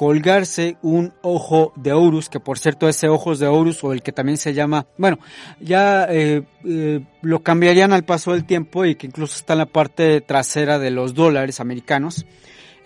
colgarse 0.00 0.78
un 0.80 1.12
ojo 1.20 1.74
de 1.76 1.92
Horus, 1.92 2.30
que 2.30 2.40
por 2.40 2.58
cierto 2.58 2.88
ese 2.88 3.10
ojos 3.10 3.38
de 3.38 3.48
Horus 3.48 3.84
o 3.84 3.92
el 3.92 4.00
que 4.00 4.12
también 4.12 4.38
se 4.38 4.54
llama, 4.54 4.86
bueno, 4.96 5.18
ya 5.60 6.06
eh, 6.08 6.42
eh, 6.64 7.00
lo 7.20 7.42
cambiarían 7.42 7.92
al 7.92 8.06
paso 8.06 8.32
del 8.32 8.46
tiempo 8.46 8.86
y 8.86 8.94
que 8.94 9.08
incluso 9.08 9.36
está 9.36 9.52
en 9.52 9.58
la 9.58 9.66
parte 9.66 10.22
trasera 10.22 10.78
de 10.78 10.90
los 10.90 11.12
dólares 11.12 11.60
americanos, 11.60 12.24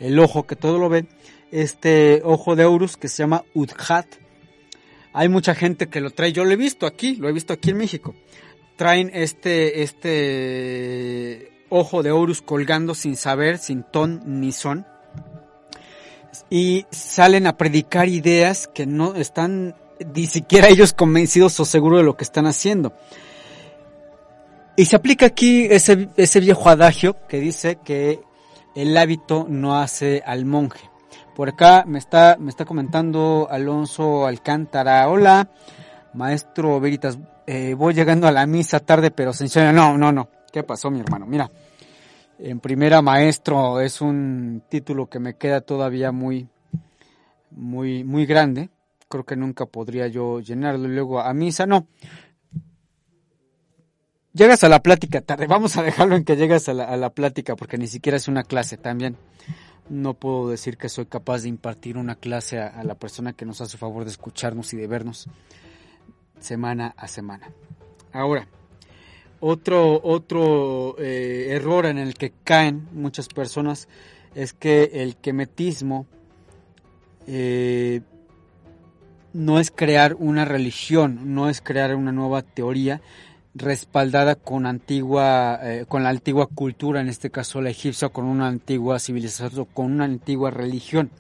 el 0.01 0.19
ojo 0.19 0.45
que 0.49 0.57
todo 0.57 0.77
lo 0.77 0.89
ven 0.89 1.07
este 1.53 2.21
ojo 2.25 2.57
de 2.57 2.65
Horus 2.65 2.97
que 2.97 3.07
se 3.07 3.23
llama 3.23 3.45
Udhat. 3.55 4.07
Hay 5.13 5.29
mucha 5.29 5.55
gente 5.55 5.87
que 5.87 6.01
lo 6.01 6.11
trae, 6.11 6.33
yo 6.33 6.45
lo 6.45 6.51
he 6.51 6.57
visto 6.57 6.85
aquí, 6.85 7.15
lo 7.15 7.29
he 7.29 7.33
visto 7.33 7.53
aquí 7.53 7.71
en 7.71 7.77
México. 7.77 8.17
Traen 8.75 9.13
este, 9.15 9.85
este 9.85 11.53
ojo 11.69 12.03
de 12.03 12.11
Horus 12.11 12.43
colgando 12.43 12.93
sin 12.97 13.15
saber, 13.15 13.59
sin 13.59 13.85
ton 13.85 14.21
ni 14.27 14.51
son. 14.51 14.85
Y 16.51 16.87
salen 16.91 17.47
a 17.47 17.57
predicar 17.57 18.09
ideas 18.09 18.69
que 18.73 18.87
no 18.87 19.15
están 19.15 19.75
ni 20.15 20.27
siquiera 20.27 20.69
ellos 20.69 20.93
convencidos 20.93 21.59
o 21.61 21.65
seguros 21.65 22.01
de 22.01 22.05
lo 22.05 22.17
que 22.17 22.25
están 22.25 22.47
haciendo. 22.47 22.93
Y 24.77 24.87
se 24.87 24.97
aplica 24.97 25.27
aquí 25.27 25.67
ese, 25.71 26.09
ese 26.17 26.41
viejo 26.41 26.69
adagio 26.69 27.17
que 27.29 27.39
dice 27.39 27.79
que 27.85 28.21
el 28.75 28.97
hábito 28.97 29.47
no 29.49 29.79
hace 29.79 30.23
al 30.27 30.45
monje. 30.45 30.91
Por 31.37 31.49
acá 31.49 31.85
me 31.87 31.99
está, 31.99 32.37
me 32.39 32.51
está 32.51 32.65
comentando 32.65 33.49
Alonso 33.51 34.27
Alcántara. 34.27 35.09
Hola, 35.09 35.49
maestro 36.13 36.81
Veritas. 36.81 37.19
Eh, 37.47 37.75
voy 37.75 37.95
llegando 37.95 38.27
a 38.27 38.33
la 38.33 38.47
misa 38.47 38.81
tarde, 38.81 39.11
pero 39.11 39.33
sencillo. 39.33 39.73
No, 39.73 39.97
no, 39.99 40.13
no. 40.13 40.29
¿Qué 40.53 40.63
pasó, 40.63 40.91
mi 40.91 41.01
hermano? 41.01 41.27
Mira, 41.27 41.51
en 42.39 42.61
primera 42.61 43.03
maestro 43.03 43.81
es 43.81 44.01
un 44.01 44.63
título 44.69 45.09
que 45.09 45.19
me 45.19 45.37
queda 45.37 45.61
todavía 45.61 46.13
muy, 46.13 46.49
muy, 47.51 48.05
muy 48.05 48.27
grande. 48.27 48.71
Creo 49.09 49.25
que 49.25 49.37
nunca 49.37 49.67
podría 49.67 50.09
yo 50.09 50.41
llenarlo. 50.41 50.89
Luego 50.89 51.21
a 51.21 51.33
misa, 51.35 51.67
no. 51.67 51.87
Llegas 54.33 54.65
a 54.65 54.69
la 54.69 54.83
plática 54.83 55.21
tarde. 55.21 55.47
Vamos 55.47 55.77
a 55.77 55.83
dejarlo 55.83 56.17
en 56.17 56.25
que 56.25 56.37
llegas 56.37 56.69
a 56.69 56.75
la, 56.75 56.85
a 56.85 57.11
plática 57.11 57.55
porque 57.55 57.79
ni 57.79 57.87
siquiera 57.87 58.17
es 58.17 58.27
una 58.27 58.43
clase 58.43 58.77
también 58.77 59.17
no 59.89 60.15
puedo 60.15 60.49
decir 60.49 60.77
que 60.77 60.89
soy 60.89 61.07
capaz 61.07 61.43
de 61.43 61.49
impartir 61.49 61.97
una 61.99 62.17
clase 62.17 62.59
a, 62.59 62.83
la 62.85 62.95
persona 62.95 63.33
que 63.33 63.45
nos 63.45 63.61
hace 63.61 63.77
favor 63.77 64.05
de 64.05 64.11
escucharnos 64.11 64.73
y 64.73 64.77
de 64.77 64.87
vernos 64.87 65.29
semana 66.41 66.95
a 66.97 67.09
semana. 67.09 67.51
Ahora, 68.13 68.49
otro, 69.41 70.01
otro 70.03 70.97
eh, 70.99 71.49
error 71.51 71.87
en 71.87 71.99
el 71.99 72.15
que 72.15 72.33
caen 72.45 72.89
muchas 72.93 73.29
personas 73.29 73.89
es 74.35 74.53
que 74.53 74.91
el 74.95 75.17
quemetismo 75.17 76.07
eh, 77.27 78.01
no 79.33 79.59
es 79.59 79.71
crear 79.71 80.15
una 80.19 80.45
religión, 80.45 81.35
no 81.35 81.49
es 81.49 81.61
crear 81.61 81.95
una 81.95 82.13
nueva 82.13 82.43
teoría, 82.43 83.01
respaldada 83.55 84.35
con 84.35 84.67
antigua 84.67 85.61
eh, 85.63 85.85
con 85.87 86.03
la 86.03 86.09
antigua 86.09 86.49
cultura 86.49 87.01
en 87.01 87.09
este 87.09 87.31
caso 87.31 87.61
la 87.61 87.71
egipcia 87.71 88.09
con 88.09 88.25
una 88.25 88.49
antigua 88.49 88.99
civilización 88.99 89.67
con 89.73 89.93
una 89.93 90.05
antigua 90.05 90.51
religión 90.51 91.11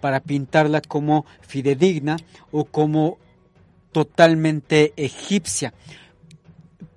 para 0.00 0.20
pintarla 0.20 0.80
como 0.80 1.26
fidedigna 1.40 2.18
o 2.52 2.66
como 2.66 3.18
totalmente 3.90 4.92
egipcia 4.96 5.74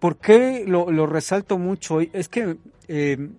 ¿por 0.05 0.17
qué 0.17 0.65
lo, 0.67 1.07
resalto 1.07 1.57
mucho? 1.57 1.99
es 1.99 2.29
que 2.29 2.57
eh, 2.87 3.29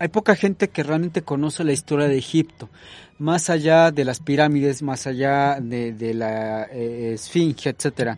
hay 0.00 0.08
poca 0.08 0.36
gente 0.36 0.68
que 0.68 0.82
realmente 0.82 1.20
conoce 1.20 1.64
la 1.64 1.72
historia 1.72 2.08
de 2.08 2.16
Egipto 2.16 2.70
más 3.18 3.50
allá 3.50 3.90
de 3.90 4.06
las 4.06 4.20
pirámides 4.20 4.80
más 4.80 5.06
allá 5.06 5.58
de, 5.60 6.14
la 6.14 6.64
eh, 6.72 7.12
esfinge 7.12 7.68
etcétera 7.68 8.16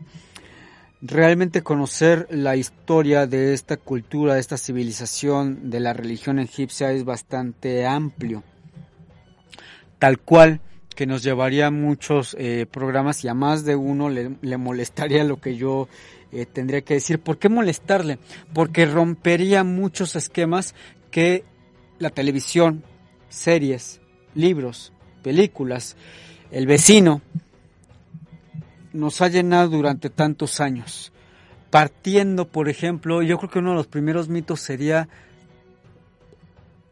realmente 1.02 1.62
conocer 1.62 2.28
la 2.30 2.54
historia 2.54 3.26
de 3.26 3.54
esta 3.54 3.76
cultura, 3.76 4.34
de 4.34 4.40
esta 4.40 4.56
civilización, 4.56 5.68
de 5.68 5.80
la 5.80 5.94
religión 5.94 6.38
egipcia 6.38 6.92
es 6.92 7.04
bastante 7.04 7.86
amplio. 7.86 8.44
Tal 9.98 10.18
cual 10.18 10.60
que 10.96 11.06
nos 11.06 11.22
llevaría 11.22 11.68
a 11.68 11.70
muchos 11.70 12.34
eh, 12.38 12.66
programas 12.68 13.22
y 13.22 13.28
a 13.28 13.34
más 13.34 13.64
de 13.64 13.76
uno 13.76 14.08
le, 14.08 14.56
molestaría 14.56 15.22
lo 15.22 15.40
que 15.40 15.54
yo 15.56 15.88
eh, 16.32 16.46
tendría 16.46 16.82
que 16.82 16.94
decir. 16.94 17.20
¿Por 17.20 17.38
qué 17.38 17.48
molestarle? 17.48 18.18
Porque 18.52 18.86
rompería 18.86 19.64
muchos 19.64 20.16
esquemas 20.16 20.74
que 21.10 21.44
la 21.98 22.10
televisión, 22.10 22.84
series, 23.28 24.00
libros, 24.34 24.92
películas, 25.22 25.96
el 26.50 26.66
vecino, 26.66 27.22
nos 28.92 29.20
ha 29.20 29.28
llenado 29.28 29.68
durante 29.68 30.10
tantos 30.10 30.60
años. 30.60 31.12
Partiendo, 31.70 32.48
por 32.48 32.68
ejemplo, 32.68 33.22
yo 33.22 33.38
creo 33.38 33.50
que 33.50 33.58
uno 33.58 33.70
de 33.70 33.76
los 33.76 33.86
primeros 33.86 34.28
mitos 34.28 34.60
sería 34.60 35.08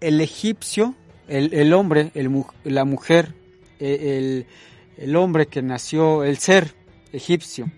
el 0.00 0.20
egipcio, 0.20 0.94
el, 1.28 1.72
hombre, 1.72 2.10
el, 2.14 2.30
la 2.64 2.84
mujer, 2.84 3.34
e, 3.80 4.46
el 4.98 5.16
hombre 5.16 5.46
que 5.46 5.62
nació, 5.62 6.24
el 6.24 6.38
ser 6.38 6.74
egipcio, 7.12 7.70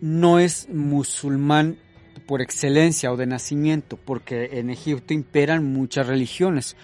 no 0.00 0.38
es 0.38 0.68
musulmán 0.68 1.78
por 2.26 2.42
excelencia 2.42 3.12
o 3.12 3.16
de 3.16 3.26
nacimiento, 3.26 3.96
porque 3.96 4.58
en 4.58 4.70
Egipto 4.70 5.14
imperan 5.14 5.64
muchas 5.72 6.06
religiones, 6.06 6.76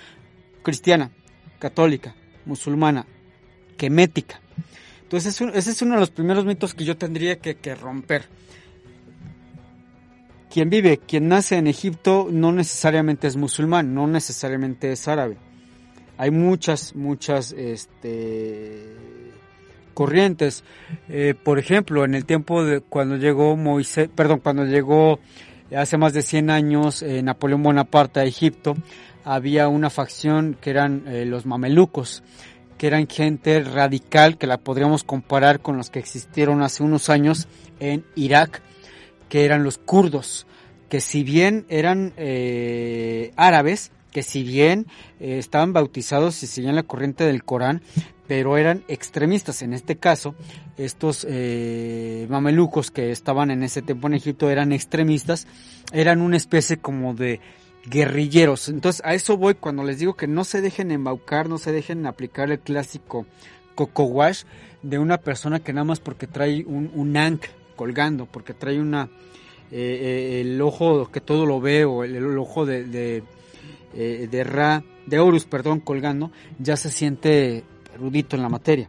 cristiana, 0.63 1.11
católica, 1.59 2.15
musulmana, 2.47 3.07
quemética. 3.77 4.41
Entonces 5.03 5.41
ese 5.55 5.71
es 5.71 5.83
uno 5.83 5.95
de 5.95 6.01
los 6.01 6.11
primeros 6.11 6.45
mitos 6.45 6.75
que 6.75 6.85
yo 6.85 6.97
tendría 6.97 7.39
que, 7.39 7.57
que 7.57 7.75
romper. 7.75 8.25
Quien 10.51 10.71
vive, 10.71 10.99
quien 10.99 11.29
nace 11.29 11.57
en 11.57 11.67
Egipto 11.67 12.29
no 12.31 12.53
necesariamente 12.53 13.27
es 13.27 13.37
musulmán, 13.37 13.93
no 13.93 14.07
necesariamente 14.07 14.93
es 14.93 15.09
árabe. 15.09 15.37
Hay 16.17 16.31
muchas, 16.31 16.95
muchas 16.95 17.53
este, 17.53 18.87
corrientes. 19.95 20.65
Eh, 21.09 21.35
por 21.43 21.59
ejemplo, 21.59 22.05
en 22.05 22.15
el 22.15 22.27
tiempo 22.27 22.65
de 22.65 22.81
cuando 22.81 23.17
llegó 23.17 23.57
Moisés, 23.57 24.11
perdón, 24.15 24.41
cuando 24.41 24.65
llegó 24.67 25.19
hace 25.75 25.97
más 25.97 26.13
de 26.13 26.23
100 26.23 26.51
años 26.51 27.03
eh, 27.03 27.23
Napoleón 27.23 27.63
Bonaparte 27.63 28.21
a 28.21 28.25
Egipto, 28.25 28.77
había 29.25 29.69
una 29.69 29.89
facción 29.89 30.57
que 30.61 30.71
eran 30.71 31.05
eh, 31.07 31.25
los 31.25 31.47
mamelucos, 31.47 32.23
que 32.77 32.89
eran 32.89 33.07
gente 33.09 33.63
radical 33.63 34.37
que 34.37 34.47
la 34.47 34.59
podríamos 34.59 35.05
comparar 35.05 35.61
con 35.61 35.77
los 35.77 35.89
que 35.89 36.01
existieron 36.01 36.63
hace 36.63 36.83
unos 36.83 37.09
años 37.09 37.49
en 37.81 38.05
Irak, 38.15 38.61
que 39.29 39.45
eran 39.45 39.65
los 39.65 39.79
kurdos, 39.79 40.47
que 40.91 41.01
si 41.01 41.23
bien 41.23 41.65
eran 41.69 42.13
árabes, 43.37 43.91
que 44.13 44.23
si 44.23 44.43
bien 44.43 44.87
estaban 45.19 45.73
bautizados 45.73 46.43
y 46.43 46.47
seguían 46.47 46.77
la 46.77 46.83
corriente 46.83 47.25
del 47.25 47.43
Corán, 47.43 47.83
pero 48.27 48.57
eran 48.57 48.85
extremistas. 48.89 49.63
En 49.63 49.73
este 49.73 49.97
caso, 49.97 50.35
estos 50.77 51.27
eh, 51.29 52.27
mamelucos 52.29 52.91
que 52.91 53.11
estaban 53.11 53.51
en 53.51 53.63
ese 53.63 53.83
tiempo 53.83 54.07
en 54.07 54.15
Egipto 54.15 54.51
eran 54.51 54.73
extremistas, 54.73 55.47
eran 55.93 56.21
una 56.21 56.37
especie 56.37 56.79
como 56.79 57.15
de 57.15 57.41
guerrilleros. 57.87 58.69
Entonces 58.69 59.03
a 59.05 59.15
eso 59.15 59.37
voy 59.37 59.55
cuando 59.55 59.85
les 59.85 59.99
digo 59.99 60.15
que 60.15 60.27
no 60.27 60.45
se 60.45 60.63
dejen 60.63 60.91
embaucar, 60.91 61.49
no 61.49 61.59
se 61.59 61.73
dejen 61.73 62.07
aplicar 62.07 62.51
el 62.51 62.59
clásico 62.59 63.27
coco 63.75 64.05
wash 64.05 64.45
de 64.83 64.99
una 64.99 65.19
persona 65.19 65.61
que 65.61 65.73
nada 65.73 65.85
más 65.85 66.01
porque 66.01 66.27
trae 66.27 66.65
un, 66.65 66.91
un 66.95 67.17
ankh 67.17 67.47
colgando, 67.77 68.27
porque 68.27 68.55
trae 68.55 68.81
una 68.81 69.11
eh, 69.71 70.39
eh, 70.41 70.41
el 70.41 70.61
ojo 70.63 71.11
que 71.11 71.21
todo 71.21 71.45
lo 71.47 71.61
ve 71.61 71.85
o 71.85 72.05
el, 72.05 72.39
ojo 72.39 72.65
de, 72.65 72.85
de, 72.85 73.23
de 73.93 74.45
Ra, 74.45 74.85
de 75.07 75.19
Horus, 75.19 75.45
perdón, 75.45 75.81
colgando, 75.81 76.31
ya 76.59 76.77
se 76.77 76.91
siente 76.91 77.65
erudito 77.95 78.37
en 78.37 78.43
la 78.43 78.49
materia. 78.49 78.89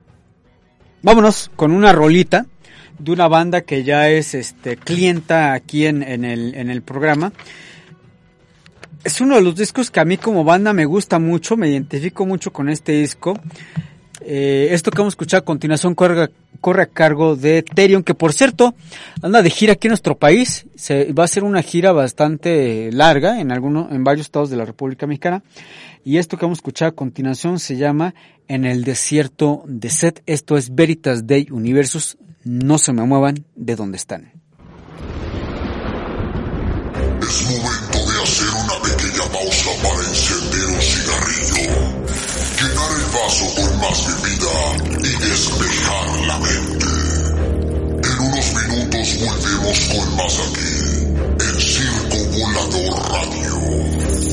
Vámonos 1.01 1.51
con 1.55 1.71
una 1.71 1.93
rolita 1.93 2.45
de 2.97 3.11
una 3.11 3.27
banda 3.27 3.61
que 3.61 3.83
ya 3.83 4.09
es 4.09 4.33
este 4.33 4.77
clienta 4.77 5.53
aquí 5.53 5.85
en, 5.85 6.01
el, 6.01 6.55
en 6.55 6.69
el 6.69 6.81
programa. 6.81 7.31
Es 9.03 9.21
uno 9.21 9.35
de 9.35 9.41
los 9.41 9.55
discos 9.55 9.91
que 9.91 9.99
a 9.99 10.05
mí 10.05 10.17
como 10.17 10.43
banda 10.43 10.73
me 10.73 10.85
gusta 10.85 11.19
mucho, 11.19 11.57
me 11.57 11.69
identifico 11.69 12.25
mucho 12.25 12.51
con 12.51 12.69
este 12.69 12.93
disco. 12.93 13.39
Eh, 14.21 14.69
esto 14.71 14.91
que 14.91 14.97
vamos 14.97 15.13
a 15.13 15.15
escuchar 15.15 15.39
a 15.39 15.45
continuación 15.45 15.93
corre, 15.95 16.29
a 16.81 16.85
cargo 16.85 17.35
de 17.35 17.63
Terion, 17.63 18.03
que 18.03 18.13
por 18.13 18.33
cierto 18.33 18.73
anda 19.21 19.41
de 19.41 19.49
gira 19.49 19.73
aquí 19.73 19.87
en 19.87 19.91
nuestro 19.91 20.17
país. 20.17 20.65
Se, 20.75 21.11
va 21.13 21.25
a 21.25 21.27
ser 21.27 21.43
una 21.43 21.61
gira 21.61 21.91
bastante 21.91 22.91
larga 22.91 23.39
en, 23.39 23.51
algunos, 23.51 23.91
en 23.91 24.03
varios 24.03 24.27
estados 24.27 24.49
de 24.49 24.57
la 24.57 24.65
República 24.65 25.07
Mexicana. 25.07 25.43
Y 26.03 26.17
esto 26.17 26.37
que 26.37 26.45
vamos 26.45 26.59
a 26.59 26.61
escuchar 26.61 26.89
a 26.89 26.91
continuación 26.91 27.59
se 27.59 27.77
llama 27.77 28.13
En 28.47 28.65
el 28.65 28.83
desierto 28.83 29.63
de 29.67 29.89
Set. 29.89 30.21
Esto 30.25 30.57
es 30.57 30.73
Veritas 30.73 31.25
Day 31.27 31.47
Universus. 31.51 32.17
No 32.43 32.77
se 32.77 32.93
me 32.93 33.03
muevan 33.03 33.43
de 33.55 33.75
donde 33.75 33.97
están. 33.97 34.31
Es 37.21 37.41
momento 37.49 37.97
de 37.97 38.21
hacer 38.21 38.49
una 38.53 38.77
pequeña 38.83 39.25
pausa 39.33 39.71
para 39.81 40.09
encender 40.09 40.65
un 40.67 40.81
cigarrillo, 40.81 41.94
vaso 43.15 43.45
con 43.55 43.79
más 43.79 44.05
bebida 44.07 44.55
y 44.99 45.29
despejar 45.29 46.19
la 46.27 46.37
mente. 46.39 46.85
En 48.03 48.19
unos 48.19 48.53
minutos 48.53 49.07
volvemos 49.19 49.79
con 49.87 50.15
más 50.15 50.39
aquí, 50.39 50.73
en 51.45 51.61
Circo 51.61 52.17
Volador 52.37 52.93
Radio. 53.11 54.24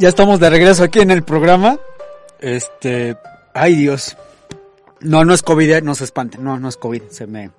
Ya 0.00 0.08
estamos 0.08 0.40
de 0.40 0.48
regreso 0.48 0.82
aquí 0.82 1.00
en 1.00 1.10
el 1.10 1.22
programa. 1.24 1.78
Este, 2.38 3.18
ay 3.52 3.74
Dios. 3.74 4.16
No, 5.00 5.26
no 5.26 5.34
es 5.34 5.42
COVID, 5.42 5.70
eh, 5.72 5.82
no 5.82 5.94
se 5.94 6.04
espanten, 6.04 6.42
no, 6.42 6.58
no 6.58 6.70
es 6.70 6.78
COVID, 6.78 7.02
se 7.10 7.26
me... 7.26 7.50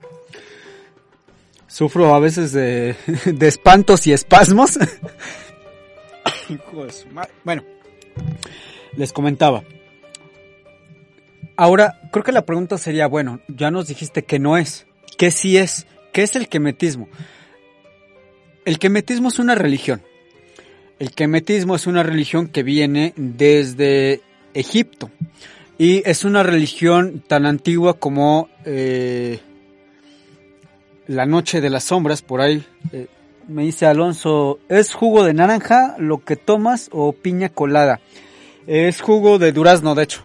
Sufro 1.68 2.16
a 2.16 2.20
veces 2.20 2.52
de, 2.52 2.96
espantos 3.42 4.08
y 4.08 4.14
espasmos. 4.14 4.80
Bueno, 7.46 7.64
les 8.98 9.14
comentaba. 9.14 9.64
Ahora, 11.56 12.02
creo 12.12 12.26
que 12.26 12.34
la 12.34 12.46
pregunta 12.46 12.78
sería, 12.78 13.08
bueno, 13.08 13.40
ya 13.48 13.72
nos 13.72 13.88
dijiste 13.88 14.26
que 14.26 14.38
no 14.38 14.58
es, 14.58 14.86
que 15.18 15.32
sí 15.32 15.58
es, 15.58 15.88
¿qué 16.12 16.24
es 16.24 16.36
el 16.36 16.50
quemetismo? 16.50 17.08
El 18.66 18.80
quemetismo 18.80 19.30
es 19.30 19.40
una 19.40 19.56
religión. 19.56 20.02
El 21.02 21.14
quemetismo 21.14 21.76
es 21.76 21.88
una 21.88 22.04
religión 22.04 22.48
que 22.48 22.62
viene 22.62 23.14
desde 23.16 24.22
Egipto 24.54 25.10
y 25.80 26.08
es 26.08 26.26
una 26.26 26.44
religión 26.44 27.24
tan 27.28 27.48
antigua 27.48 27.96
como 27.96 28.50
eh, 28.66 29.40
la 31.08 31.26
noche 31.26 31.60
de 31.60 31.72
las 31.72 31.86
sombras, 31.86 32.22
por 32.22 32.40
ahí. 32.40 32.64
eh, 32.92 33.08
me 33.48 33.64
dice 33.64 33.88
Alonso, 33.88 34.60
¿es 34.70 34.94
jugo 34.94 35.24
de 35.24 35.34
naranja 35.34 35.96
lo 35.98 36.24
que 36.24 36.36
tomas 36.36 36.88
o 36.92 37.14
piña 37.14 37.50
colada? 37.50 38.00
Es 38.68 39.02
jugo 39.02 39.40
de 39.40 39.54
durazno, 39.54 39.96
de 39.96 40.04
hecho. 40.04 40.24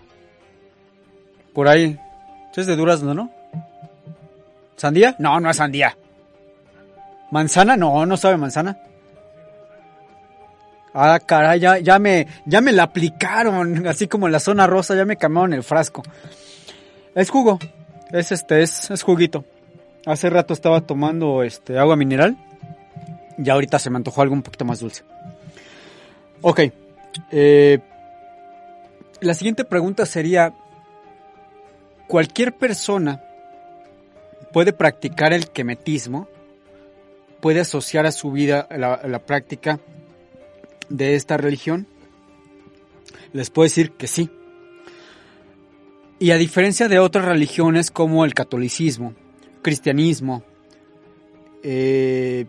Por 1.55 1.69
ahí. 1.69 1.99
Es 2.55 2.67
de 2.67 2.77
durazno, 2.77 3.15
¿no? 3.15 3.31
¿Sandía? 4.77 5.17
No, 5.19 5.41
no 5.41 5.49
es 5.49 5.57
sandía. 5.57 5.97
¿Manzana? 7.31 7.79
No, 7.79 8.05
no 8.05 8.19
sabe 8.19 8.37
manzana. 8.37 8.79
Ah, 10.99 11.21
caray, 11.21 11.61
ya, 11.61 11.79
ya, 11.79 11.99
me, 11.99 12.27
ya 12.47 12.63
me 12.63 12.73
la 12.73 12.85
aplicaron, 12.85 13.87
así 13.87 14.09
como 14.09 14.25
en 14.25 14.33
la 14.33 14.41
zona 14.41 14.67
rosa, 14.67 14.97
ya 14.97 15.05
me 15.05 15.19
cambiaron 15.19 15.53
el 15.53 15.63
frasco. 15.63 16.03
Es 17.15 17.29
jugo, 17.29 17.59
es 18.13 18.33
este, 18.33 18.63
es, 18.63 19.03
juguito. 19.03 19.45
Hace 20.07 20.31
rato 20.31 20.55
estaba 20.55 20.81
tomando 20.81 21.43
este 21.43 21.79
agua 21.79 21.97
mineral 21.97 22.39
y 23.37 23.51
ahorita 23.51 23.79
se 23.79 23.91
me 23.91 23.99
antojó 23.99 24.23
algo 24.23 24.33
un 24.33 24.43
poquito 24.43 24.65
más 24.65 24.81
dulce. 24.81 25.03
Ok, 26.41 26.61
eh, 27.31 27.79
la 29.21 29.35
siguiente 29.35 29.65
pregunta 29.65 30.07
sería, 30.07 30.55
¿cualquier 32.07 32.55
persona 32.55 33.23
puede 34.51 34.73
practicar 34.73 35.35
el 35.35 35.51
quemetismo? 35.51 36.27
¿Puede 37.41 37.61
asociar 37.61 38.07
a 38.07 38.13
su 38.13 38.33
vida 38.33 38.67
la 38.71 39.19
práctica 39.19 39.79
de 40.89 41.15
esta 41.15 41.37
religión? 41.37 41.87
Les 43.33 43.51
puedo 43.51 43.65
decir 43.65 43.93
que 43.93 44.07
sí. 44.07 44.31
Y 46.19 46.31
a 46.31 46.37
diferencia 46.37 46.89
de 46.89 46.99
otras 46.99 47.25
religiones 47.27 47.91
como 47.91 48.25
el 48.25 48.33
catolicismo, 48.33 49.15
cristianismo, 49.63 50.43
eh, 51.63 52.47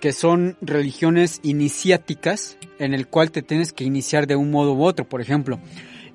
que 0.00 0.12
son 0.12 0.56
religiones 0.60 1.40
iniciáticas 1.42 2.56
en 2.78 2.94
el 2.94 3.06
cual 3.06 3.30
te 3.30 3.42
tienes 3.42 3.72
que 3.72 3.84
iniciar 3.84 4.26
de 4.26 4.36
un 4.36 4.50
modo 4.50 4.74
u 4.74 4.82
otro. 4.82 5.08
Por 5.08 5.20
ejemplo, 5.20 5.60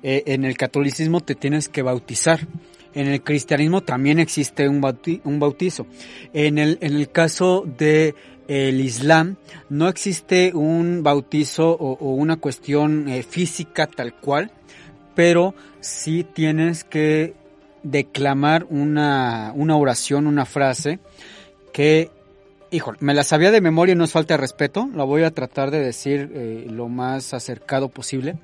eh, 0.02 0.24
en 0.26 0.44
el 0.44 0.56
catolicismo 0.56 1.20
te 1.20 1.34
tienes 1.34 1.68
que 1.68 1.82
bautizar. 1.82 2.46
En 2.94 3.08
el 3.08 3.22
cristianismo 3.22 3.82
también 3.82 4.18
existe 4.18 4.68
un, 4.68 4.80
bauti- 4.80 5.20
un 5.24 5.40
bautizo. 5.40 5.86
En 6.32 6.58
el, 6.58 6.78
en 6.80 6.94
el 6.94 7.10
caso 7.10 7.64
de 7.78 8.14
el 8.48 8.80
Islam 8.80 9.36
no 9.68 9.88
existe 9.88 10.52
un 10.54 11.02
bautizo 11.02 11.70
o, 11.70 12.14
una 12.14 12.36
cuestión 12.36 13.08
eh, 13.08 13.22
física 13.22 13.86
tal 13.86 14.14
cual, 14.14 14.50
pero 15.14 15.54
sí 15.80 16.24
tienes 16.24 16.84
que 16.84 17.34
declamar 17.82 18.66
una, 18.70 19.52
una 19.54 19.76
oración, 19.76 20.26
una 20.26 20.46
frase 20.46 20.98
que, 21.72 22.10
híjole, 22.70 22.98
me 23.00 23.14
la 23.14 23.24
sabía 23.24 23.50
de 23.50 23.60
memoria 23.60 23.92
y 23.92 23.96
no 23.96 24.04
es 24.04 24.12
falta 24.12 24.34
de 24.34 24.38
respeto, 24.38 24.88
la 24.94 25.04
voy 25.04 25.22
a 25.22 25.30
tratar 25.30 25.70
de 25.70 25.80
decir 25.80 26.30
eh, 26.34 26.66
lo 26.70 26.88
más 26.88 27.34
acercado 27.34 27.88
posible. 27.88 28.36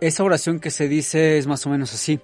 Esa 0.00 0.24
oración 0.24 0.60
que 0.60 0.70
se 0.70 0.88
dice 0.88 1.38
es 1.38 1.46
más 1.46 1.64
o 1.66 1.70
menos 1.70 1.94
así. 1.94 2.20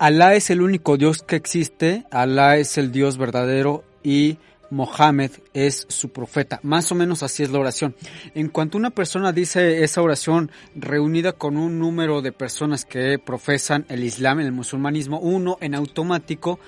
Alá 0.00 0.34
es 0.34 0.48
el 0.48 0.62
único 0.62 0.96
Dios 0.96 1.22
que 1.22 1.36
existe, 1.36 2.06
Alá 2.10 2.56
es 2.56 2.78
el 2.78 2.90
Dios 2.90 3.18
verdadero 3.18 3.84
y 4.02 4.38
Mohammed 4.70 5.30
es 5.52 5.84
su 5.90 6.08
profeta. 6.08 6.58
Más 6.62 6.90
o 6.90 6.94
menos 6.94 7.22
así 7.22 7.42
es 7.42 7.50
la 7.50 7.58
oración. 7.58 7.94
En 8.34 8.48
cuanto 8.48 8.78
una 8.78 8.88
persona 8.88 9.30
dice 9.30 9.84
esa 9.84 10.00
oración 10.00 10.50
reunida 10.74 11.34
con 11.34 11.58
un 11.58 11.78
número 11.78 12.22
de 12.22 12.32
personas 12.32 12.86
que 12.86 13.18
profesan 13.18 13.84
el 13.90 14.02
Islam, 14.02 14.40
el 14.40 14.52
musulmanismo, 14.52 15.20
uno 15.20 15.58
en 15.60 15.74
automático 15.74 16.58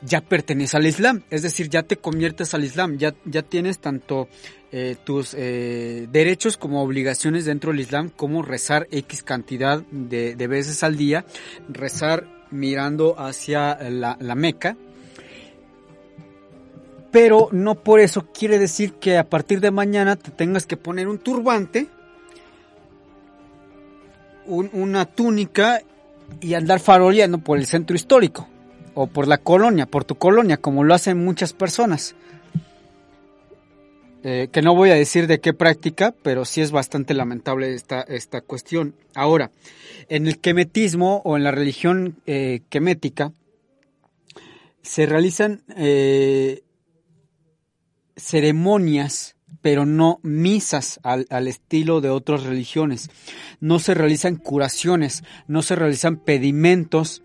ya 0.00 0.20
pertenece 0.20 0.76
al 0.76 0.84
Islam. 0.84 1.22
Es 1.30 1.42
decir, 1.42 1.68
ya 1.68 1.84
te 1.84 1.98
conviertes 1.98 2.52
al 2.52 2.64
Islam, 2.64 2.98
ya, 2.98 3.14
ya 3.24 3.42
tienes 3.42 3.78
tanto 3.78 4.28
eh, 4.72 4.96
tus 5.04 5.36
eh, 5.38 6.08
derechos 6.10 6.56
como 6.56 6.82
obligaciones 6.82 7.44
dentro 7.44 7.70
del 7.70 7.78
Islam, 7.78 8.08
como 8.08 8.42
rezar 8.42 8.88
X 8.90 9.22
cantidad 9.22 9.84
de, 9.92 10.34
de 10.34 10.46
veces 10.48 10.82
al 10.82 10.96
día, 10.96 11.24
rezar 11.68 12.41
mirando 12.52 13.18
hacia 13.18 13.78
la, 13.90 14.16
Meca. 14.34 14.76
Pero 17.10 17.48
no 17.52 17.74
por 17.74 18.00
eso 18.00 18.26
quiere 18.32 18.58
decir 18.58 18.94
que 18.94 19.18
a 19.18 19.28
partir 19.28 19.60
de 19.60 19.70
mañana 19.70 20.16
te 20.16 20.30
tengas 20.30 20.66
que 20.66 20.76
poner 20.78 21.08
un 21.08 21.18
turbante, 21.18 21.88
un- 24.46 24.70
una 24.72 25.04
túnica 25.04 25.80
y 26.40 26.54
andar 26.54 26.80
faroleando 26.80 27.38
por 27.38 27.58
el 27.58 27.66
centro 27.66 27.94
histórico 27.96 28.48
o 28.94 29.06
por 29.06 29.28
la 29.28 29.38
colonia, 29.38 29.86
por 29.86 30.04
tu 30.04 30.14
colonia, 30.16 30.56
como 30.56 30.84
lo 30.84 30.94
hacen 30.94 31.22
muchas 31.22 31.52
personas. 31.52 32.14
Eh, 34.24 34.48
que 34.52 34.62
no 34.62 34.76
voy 34.76 34.90
a 34.90 34.94
decir 34.94 35.26
de 35.26 35.40
qué 35.40 35.52
práctica, 35.52 36.14
pero 36.22 36.44
sí 36.44 36.60
es 36.60 36.70
bastante 36.70 37.12
lamentable 37.12 37.74
esta, 37.74 38.02
esta 38.02 38.40
cuestión. 38.40 38.94
Ahora, 39.16 39.50
en 40.08 40.28
el 40.28 40.38
quemetismo 40.38 41.22
o 41.24 41.36
en 41.36 41.42
la 41.42 41.50
religión 41.50 42.20
eh, 42.26 42.60
quemética, 42.68 43.32
se 44.80 45.06
realizan 45.06 45.62
eh, 45.76 46.62
ceremonias, 48.16 49.34
pero 49.60 49.86
no 49.86 50.20
misas 50.22 51.00
al, 51.02 51.26
al 51.30 51.48
estilo 51.48 52.00
de 52.00 52.10
otras 52.10 52.44
religiones. 52.44 53.10
No 53.58 53.80
se 53.80 53.94
realizan 53.94 54.36
curaciones, 54.36 55.24
no 55.48 55.62
se 55.62 55.74
realizan 55.74 56.16
pedimentos 56.16 57.22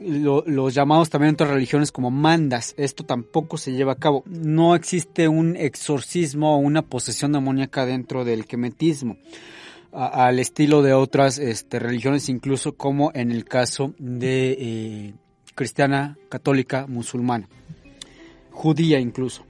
los 0.00 0.74
llamados 0.74 1.10
también 1.10 1.34
otras 1.34 1.50
religiones 1.50 1.92
como 1.92 2.10
mandas. 2.10 2.74
Esto 2.76 3.04
tampoco 3.04 3.56
se 3.56 3.72
lleva 3.72 3.92
a 3.92 3.98
cabo. 3.98 4.22
No 4.26 4.74
existe 4.74 5.28
un 5.28 5.56
exorcismo 5.56 6.54
o 6.54 6.58
una 6.58 6.82
posesión 6.82 7.32
demoníaca 7.32 7.86
dentro 7.86 8.24
del 8.24 8.46
quemetismo, 8.46 9.16
al 9.92 10.38
estilo 10.38 10.82
de 10.82 10.92
otras 10.92 11.38
este, 11.38 11.78
religiones, 11.78 12.28
incluso 12.28 12.76
como 12.76 13.12
en 13.14 13.30
el 13.30 13.44
caso 13.44 13.94
de 13.98 14.56
eh, 14.58 15.14
cristiana, 15.54 16.18
católica, 16.28 16.86
musulmana, 16.86 17.48
judía 18.50 18.98
incluso. 18.98 19.46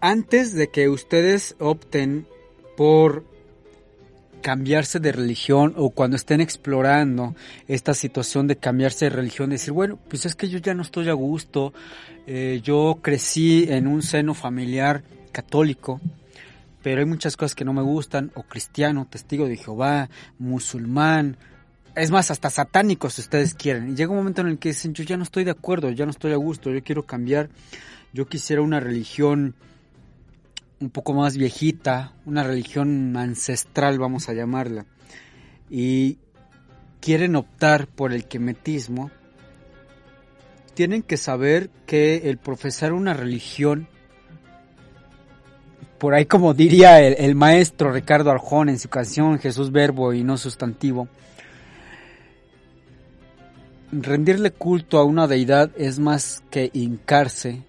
Antes 0.00 0.52
de 0.52 0.68
que 0.68 0.88
ustedes 0.88 1.54
opten 1.60 2.26
por 2.76 3.24
cambiarse 4.42 5.00
de 5.00 5.12
religión 5.12 5.72
o 5.76 5.90
cuando 5.90 6.16
estén 6.16 6.40
explorando 6.40 7.34
esta 7.68 7.94
situación 7.94 8.46
de 8.46 8.56
cambiarse 8.56 9.06
de 9.06 9.10
religión, 9.10 9.50
decir, 9.50 9.72
bueno, 9.72 9.98
pues 10.08 10.26
es 10.26 10.34
que 10.34 10.48
yo 10.48 10.58
ya 10.58 10.74
no 10.74 10.82
estoy 10.82 11.08
a 11.08 11.14
gusto, 11.14 11.72
eh, 12.26 12.60
yo 12.62 12.98
crecí 13.00 13.66
en 13.68 13.86
un 13.86 14.02
seno 14.02 14.34
familiar 14.34 15.02
católico, 15.32 16.00
pero 16.82 17.00
hay 17.00 17.06
muchas 17.06 17.36
cosas 17.36 17.54
que 17.54 17.64
no 17.64 17.72
me 17.72 17.82
gustan, 17.82 18.32
o 18.34 18.42
cristiano, 18.42 19.06
testigo 19.08 19.46
de 19.46 19.56
Jehová, 19.56 20.10
musulmán, 20.38 21.38
es 21.94 22.10
más, 22.10 22.30
hasta 22.30 22.50
satánico 22.50 23.10
si 23.10 23.20
ustedes 23.20 23.54
quieren. 23.54 23.90
Y 23.90 23.94
llega 23.94 24.10
un 24.10 24.18
momento 24.18 24.40
en 24.40 24.48
el 24.48 24.58
que 24.58 24.70
dicen, 24.70 24.94
yo 24.94 25.04
ya 25.04 25.16
no 25.16 25.22
estoy 25.22 25.44
de 25.44 25.50
acuerdo, 25.50 25.90
ya 25.90 26.04
no 26.04 26.10
estoy 26.10 26.32
a 26.32 26.36
gusto, 26.36 26.70
yo 26.70 26.82
quiero 26.82 27.04
cambiar, 27.04 27.48
yo 28.12 28.26
quisiera 28.26 28.62
una 28.62 28.80
religión 28.80 29.54
un 30.82 30.90
poco 30.90 31.14
más 31.14 31.36
viejita, 31.36 32.12
una 32.26 32.42
religión 32.42 33.16
ancestral, 33.16 34.00
vamos 34.00 34.28
a 34.28 34.32
llamarla, 34.32 34.84
y 35.70 36.18
quieren 37.00 37.36
optar 37.36 37.86
por 37.86 38.12
el 38.12 38.24
quemetismo, 38.24 39.12
tienen 40.74 41.02
que 41.02 41.16
saber 41.16 41.70
que 41.86 42.28
el 42.28 42.36
profesar 42.36 42.92
una 42.92 43.14
religión, 43.14 43.86
por 45.98 46.14
ahí 46.14 46.26
como 46.26 46.52
diría 46.52 47.00
el, 47.00 47.34
maestro 47.36 47.92
Ricardo 47.92 48.32
Arjón 48.32 48.68
en 48.68 48.80
su 48.80 48.88
canción 48.88 49.38
Jesús 49.38 49.70
Verbo 49.70 50.12
y 50.12 50.24
no 50.24 50.36
sustantivo, 50.36 51.06
rendirle 53.92 54.50
culto 54.50 54.98
a 54.98 55.04
una 55.04 55.28
deidad 55.28 55.70
es 55.76 56.00
más 56.00 56.42
que 56.50 56.70
hincarse 56.72 57.62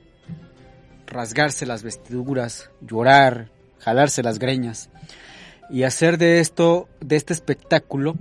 rasgarse 1.08 1.66
las 1.66 1.84
vestiduras, 1.84 2.70
llorar, 2.82 3.50
jalarse 3.80 4.24
las 4.24 4.40
greñas 4.40 4.90
y 5.70 5.84
hacer 5.84 6.18
de 6.18 6.40
esto, 6.40 6.88
de 7.02 7.16
este 7.16 7.34
espectáculo, 7.34 8.16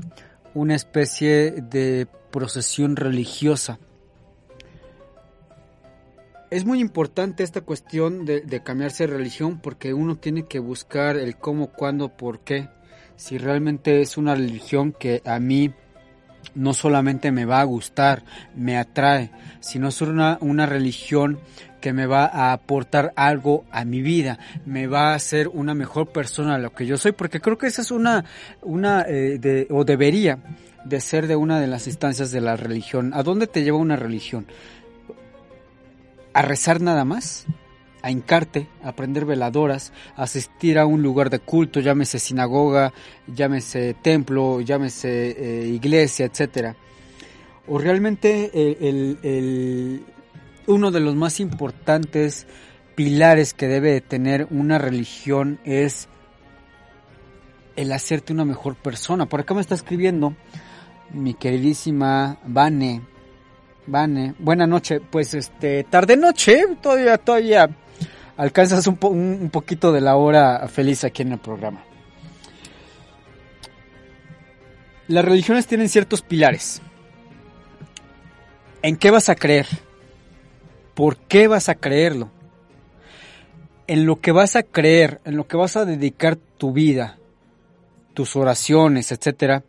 una 0.54 0.74
especie 0.74 1.52
de 1.52 2.06
procesión 2.30 2.96
religiosa. 2.96 3.78
Es 6.50 6.66
muy 6.66 6.80
importante 6.80 7.42
esta 7.42 7.62
cuestión 7.62 8.26
de, 8.26 8.62
cambiarse 8.62 9.06
de 9.06 9.14
religión 9.14 9.58
porque 9.60 9.94
uno 9.94 10.16
tiene 10.16 10.44
que 10.44 10.58
buscar 10.58 11.16
el 11.16 11.36
cómo, 11.36 11.68
cuándo, 11.68 12.10
por 12.10 12.40
qué. 12.40 12.68
Si 13.16 13.38
realmente 13.38 14.02
es 14.02 14.18
una 14.18 14.34
religión 14.34 14.92
que 14.92 15.22
a 15.24 15.38
mí 15.38 15.72
no 16.55 16.74
solamente 16.74 17.32
me 17.32 17.45
va 17.45 17.61
a 17.61 17.64
gustar, 17.64 18.22
me 18.55 18.76
atrae, 18.76 19.30
sino 19.61 19.88
es 19.88 20.01
una, 20.03 20.38
una 20.40 20.66
religión 20.66 21.38
que 21.80 21.93
me 21.93 22.07
va 22.07 22.26
a 22.26 22.53
aportar 22.53 23.12
algo 23.16 23.64
a 23.70 23.84
mi 23.84 24.03
vida, 24.03 24.38
me 24.64 24.86
va 24.86 25.11
a 25.11 25.14
hacer 25.14 25.49
una 25.49 25.74
mejor 25.74 26.12
persona 26.12 26.57
de 26.57 26.62
lo 26.62 26.72
que 26.72 26.86
yo 26.86 26.97
soy, 26.97 27.12
porque 27.12 27.40
creo 27.40 27.59
que 27.59 27.66
esa 27.66 27.82
es 27.82 27.90
una, 27.90 28.24
una 28.62 29.03
eh, 29.03 29.38
de, 29.38 29.66
o 29.70 29.84
debería 29.84 30.38
de 30.84 31.01
ser 31.01 31.26
de 31.26 31.36
una 31.36 31.61
de 31.61 31.66
las 31.66 31.86
instancias 31.86 32.30
de 32.30 32.40
la 32.40 32.57
religión. 32.57 33.12
¿A 33.14 33.22
dónde 33.22 33.47
te 33.47 33.62
lleva 33.64 33.78
una 33.78 33.97
religión? 33.97 34.47
¿A 36.32 36.43
rezar 36.43 36.80
nada 36.80 37.05
más? 37.05 37.47
A 38.03 38.11
hincarte, 38.11 38.66
a 38.82 38.88
aprender 38.90 39.24
veladoras, 39.24 39.92
asistir 40.16 40.78
a 40.78 40.86
un 40.86 41.03
lugar 41.03 41.30
de 41.30 41.38
culto, 41.38 41.80
llámese 41.80 42.18
sinagoga, 42.18 42.92
llámese 43.26 43.94
templo, 43.94 44.61
llámese 44.61 45.30
eh, 45.30 45.68
iglesia, 45.68 46.26
etcétera. 46.26 46.76
O 47.68 47.78
realmente 47.78 48.50
el, 48.55 50.05
uno 50.66 50.90
de 50.90 51.00
los 51.00 51.14
más 51.14 51.38
importantes 51.38 52.46
pilares 52.96 53.55
que 53.55 53.68
debe 53.68 53.92
de 53.92 54.00
tener 54.00 54.48
una 54.50 54.78
religión 54.78 55.61
es 55.64 56.09
el 57.76 57.92
hacerte 57.92 58.32
una 58.32 58.44
mejor 58.44 58.74
persona. 58.74 59.26
Por 59.26 59.40
acá 59.40 59.55
me 59.55 59.61
está 59.61 59.76
escribiendo 59.76 60.34
mi 61.12 61.34
queridísima 61.34 62.38
Vane. 62.44 63.03
Vane, 63.86 64.34
buena 64.40 64.66
noche. 64.66 65.00
Pues 65.00 65.32
este, 65.34 65.84
tarde 65.84 66.16
noche, 66.16 66.64
todavía, 66.82 67.16
todavía 67.16 67.70
alcanzas 68.36 68.86
un, 68.86 69.50
poquito 69.50 69.92
de 69.92 70.00
la 70.00 70.16
hora 70.16 70.66
feliz 70.68 71.04
aquí 71.04 71.22
en 71.22 71.32
el 71.32 71.38
programa. 71.38 71.84
Las 75.08 75.24
religiones 75.24 75.66
tienen 75.66 75.88
ciertos 75.88 76.22
pilares. 76.22 76.80
¿En 78.82 78.96
qué 78.96 79.10
vas 79.10 79.28
a 79.28 79.34
creer? 79.34 79.66
¿Por 80.94 81.16
qué 81.16 81.48
vas 81.48 81.68
a 81.68 81.74
creerlo? 81.74 82.30
En 83.86 84.06
lo 84.06 84.20
que 84.20 84.32
vas 84.32 84.56
a 84.56 84.62
creer, 84.62 85.20
en 85.24 85.36
lo 85.36 85.46
que 85.46 85.56
vas 85.56 85.76
a 85.76 85.84
dedicar 85.84 86.36
tu 86.36 86.72
vida, 86.72 87.18
tus 88.14 88.36
oraciones, 88.36 89.12
etcétera, 89.12 89.64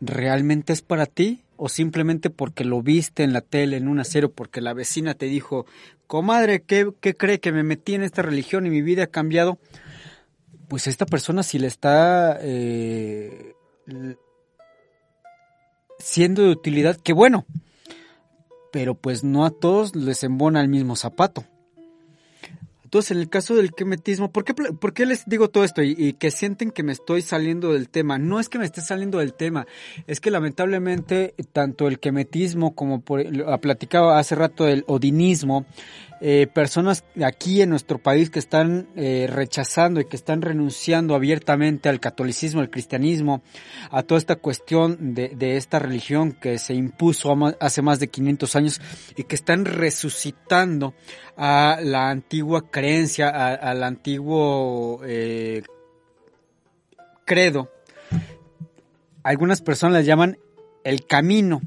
¿realmente 0.00 0.72
es 0.72 0.82
para 0.82 1.06
ti? 1.06 1.44
¿O 1.56 1.68
simplemente 1.68 2.30
porque 2.30 2.64
lo 2.64 2.82
viste 2.82 3.22
en 3.22 3.32
la 3.32 3.42
tele, 3.42 3.76
en 3.76 3.88
un 3.88 4.00
acero, 4.00 4.32
porque 4.32 4.60
la 4.60 4.72
vecina 4.72 5.14
te 5.14 5.26
dijo, 5.26 5.66
comadre, 6.10 6.62
¿qué, 6.64 6.90
¿qué, 7.00 7.16
cree 7.16 7.38
que 7.38 7.52
me 7.52 7.62
metí 7.62 7.94
en 7.94 8.02
esta 8.02 8.20
religión 8.20 8.66
y 8.66 8.70
mi 8.70 8.82
vida 8.82 9.04
ha 9.04 9.06
cambiado? 9.06 9.60
Pues 10.66 10.88
esta 10.88 11.06
persona 11.06 11.44
si 11.44 11.60
le 11.60 11.68
está 11.68 12.36
eh, 12.40 13.54
siendo 16.00 16.42
de 16.42 16.48
utilidad, 16.50 16.96
que 16.96 17.12
bueno, 17.12 17.46
pero 18.72 18.96
pues 18.96 19.22
no 19.22 19.44
a 19.44 19.50
todos 19.50 19.94
les 19.94 20.24
embona 20.24 20.60
el 20.60 20.66
mismo 20.66 20.96
zapato. 20.96 21.44
Entonces, 22.90 23.12
en 23.12 23.18
el 23.18 23.28
caso 23.28 23.54
del 23.54 23.72
quemetismo, 23.72 24.32
¿por 24.32 24.42
qué, 24.42 24.52
por 24.52 24.92
qué 24.92 25.06
les 25.06 25.24
digo 25.24 25.48
todo 25.48 25.62
esto 25.62 25.80
y, 25.80 26.14
que 26.14 26.32
sienten 26.32 26.72
que 26.72 26.82
me 26.82 26.90
estoy 26.90 27.22
saliendo 27.22 27.72
del 27.72 27.88
tema? 27.88 28.18
No 28.18 28.40
es 28.40 28.48
que 28.48 28.58
me 28.58 28.64
esté 28.64 28.80
saliendo 28.80 29.18
del 29.18 29.32
tema, 29.32 29.68
es 30.08 30.18
que 30.18 30.32
lamentablemente 30.32 31.36
tanto 31.52 31.86
el 31.86 32.00
quemetismo 32.00 32.74
como 32.74 33.00
por, 33.00 33.22
platicaba 33.60 34.18
hace 34.18 34.34
rato 34.34 34.66
el 34.66 34.82
odinismo, 34.88 35.66
eh, 36.22 36.46
personas 36.52 37.04
aquí 37.24 37.62
en 37.62 37.70
nuestro 37.70 37.98
país 37.98 38.28
que 38.28 38.38
están 38.38 38.88
eh, 38.94 39.26
rechazando 39.26 40.00
y 40.00 40.04
que 40.04 40.16
están 40.16 40.42
renunciando 40.42 41.14
abiertamente 41.14 41.88
al 41.88 41.98
catolicismo, 41.98 42.60
al 42.60 42.68
cristianismo, 42.68 43.42
a 43.90 44.02
toda 44.02 44.18
esta 44.18 44.36
cuestión 44.36 45.14
de, 45.14 45.56
esta 45.56 45.78
religión 45.78 46.32
que 46.32 46.58
se 46.58 46.74
impuso 46.74 47.34
hace 47.58 47.80
más 47.80 48.00
de 48.00 48.08
500 48.08 48.56
años 48.56 48.80
y 49.16 49.24
que 49.24 49.34
están 49.34 49.64
resucitando 49.64 50.92
a 51.38 51.78
la 51.82 52.10
antigua 52.10 52.70
creencia, 52.70 53.30
al 53.30 53.82
antiguo 53.82 55.00
eh, 55.04 55.62
credo. 57.24 57.70
Algunas 59.22 59.62
personas 59.62 60.02
le 60.02 60.04
llaman 60.04 60.38
el 60.84 61.06
camino 61.06 61.62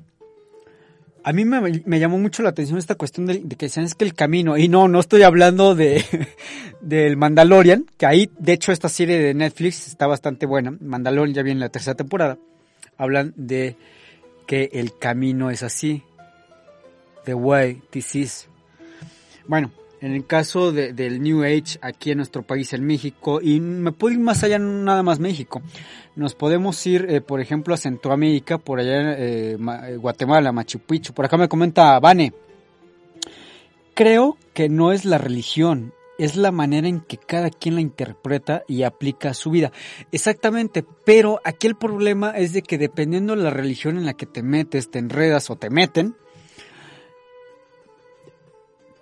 a 1.23 1.33
mí 1.33 1.45
me, 1.45 1.99
llamó 1.99 2.17
mucho 2.17 2.43
la 2.43 2.49
atención 2.49 2.77
esta 2.77 2.95
cuestión 2.95 3.25
de, 3.25 3.41
que 3.41 3.67
decían 3.67 3.85
es 3.85 3.95
que 3.95 4.03
el 4.03 4.13
camino, 4.13 4.57
y 4.57 4.67
no, 4.67 4.87
no 4.87 4.99
estoy 4.99 5.23
hablando 5.23 5.73
de 5.73 6.03
del 6.81 7.15
Mandalorian, 7.15 7.85
que 7.97 8.05
ahí, 8.05 8.29
de 8.37 8.53
hecho, 8.53 8.71
esta 8.71 8.89
serie 8.89 9.17
de 9.19 9.33
Netflix 9.33 9.87
está 9.87 10.05
bastante 10.05 10.45
buena. 10.45 10.75
Mandalorian 10.81 11.33
ya 11.33 11.43
viene 11.43 11.61
la 11.61 11.69
tercera 11.69 11.95
temporada. 11.95 12.37
Hablan 12.97 13.33
de 13.37 13.77
que 14.45 14.69
el 14.73 14.97
camino 14.97 15.49
es 15.49 15.63
así. 15.63 16.03
The 17.23 17.33
way 17.33 17.81
this 17.89 18.15
is. 18.15 18.49
Bueno, 19.47 19.71
en 20.03 20.11
el 20.11 20.25
caso 20.25 20.73
de, 20.73 20.91
del 20.91 21.23
New 21.23 21.43
Age 21.43 21.79
aquí 21.81 22.11
en 22.11 22.17
nuestro 22.17 22.43
país, 22.43 22.73
en 22.73 22.85
México, 22.85 23.39
y 23.41 23.61
me 23.61 23.93
puedo 23.93 24.13
ir 24.13 24.19
más 24.19 24.43
allá, 24.43 24.59
nada 24.59 25.01
más 25.01 25.19
México. 25.19 25.61
Nos 26.17 26.35
podemos 26.35 26.85
ir, 26.85 27.05
eh, 27.07 27.21
por 27.21 27.39
ejemplo, 27.39 27.73
a 27.73 27.77
Centroamérica, 27.77 28.57
por 28.57 28.81
allá 28.81 29.13
eh, 29.13 29.55
eh, 29.57 29.95
Guatemala, 29.95 30.51
Machu 30.51 30.79
Picchu. 30.79 31.13
Por 31.13 31.23
acá 31.23 31.37
me 31.37 31.47
comenta 31.47 31.97
Vane. 32.01 32.33
Creo 33.93 34.37
que 34.53 34.67
no 34.67 34.91
es 34.91 35.05
la 35.05 35.17
religión, 35.17 35.93
es 36.17 36.35
la 36.35 36.51
manera 36.51 36.89
en 36.89 36.99
que 36.99 37.17
cada 37.17 37.49
quien 37.49 37.75
la 37.75 37.81
interpreta 37.81 38.63
y 38.67 38.83
aplica 38.83 39.29
a 39.29 39.33
su 39.33 39.51
vida. 39.51 39.71
Exactamente, 40.11 40.83
pero 41.05 41.39
aquí 41.45 41.67
el 41.67 41.77
problema 41.77 42.31
es 42.31 42.51
de 42.51 42.61
que 42.61 42.77
dependiendo 42.77 43.37
de 43.37 43.43
la 43.43 43.51
religión 43.51 43.97
en 43.97 44.05
la 44.05 44.15
que 44.15 44.25
te 44.25 44.43
metes, 44.43 44.91
te 44.91 44.99
enredas 44.99 45.49
o 45.49 45.55
te 45.55 45.69
meten, 45.69 46.17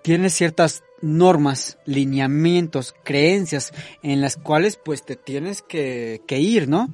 tienes 0.04 0.34
ciertas 0.34 0.84
normas, 1.02 1.78
lineamientos, 1.86 2.94
creencias 3.04 3.74
en 4.04 4.22
las 4.22 4.38
cuales 4.38 4.78
pues 4.78 5.04
te 5.04 5.16
tienes 5.16 5.62
que, 5.62 6.22
ir, 6.30 6.68
¿no? 6.68 6.90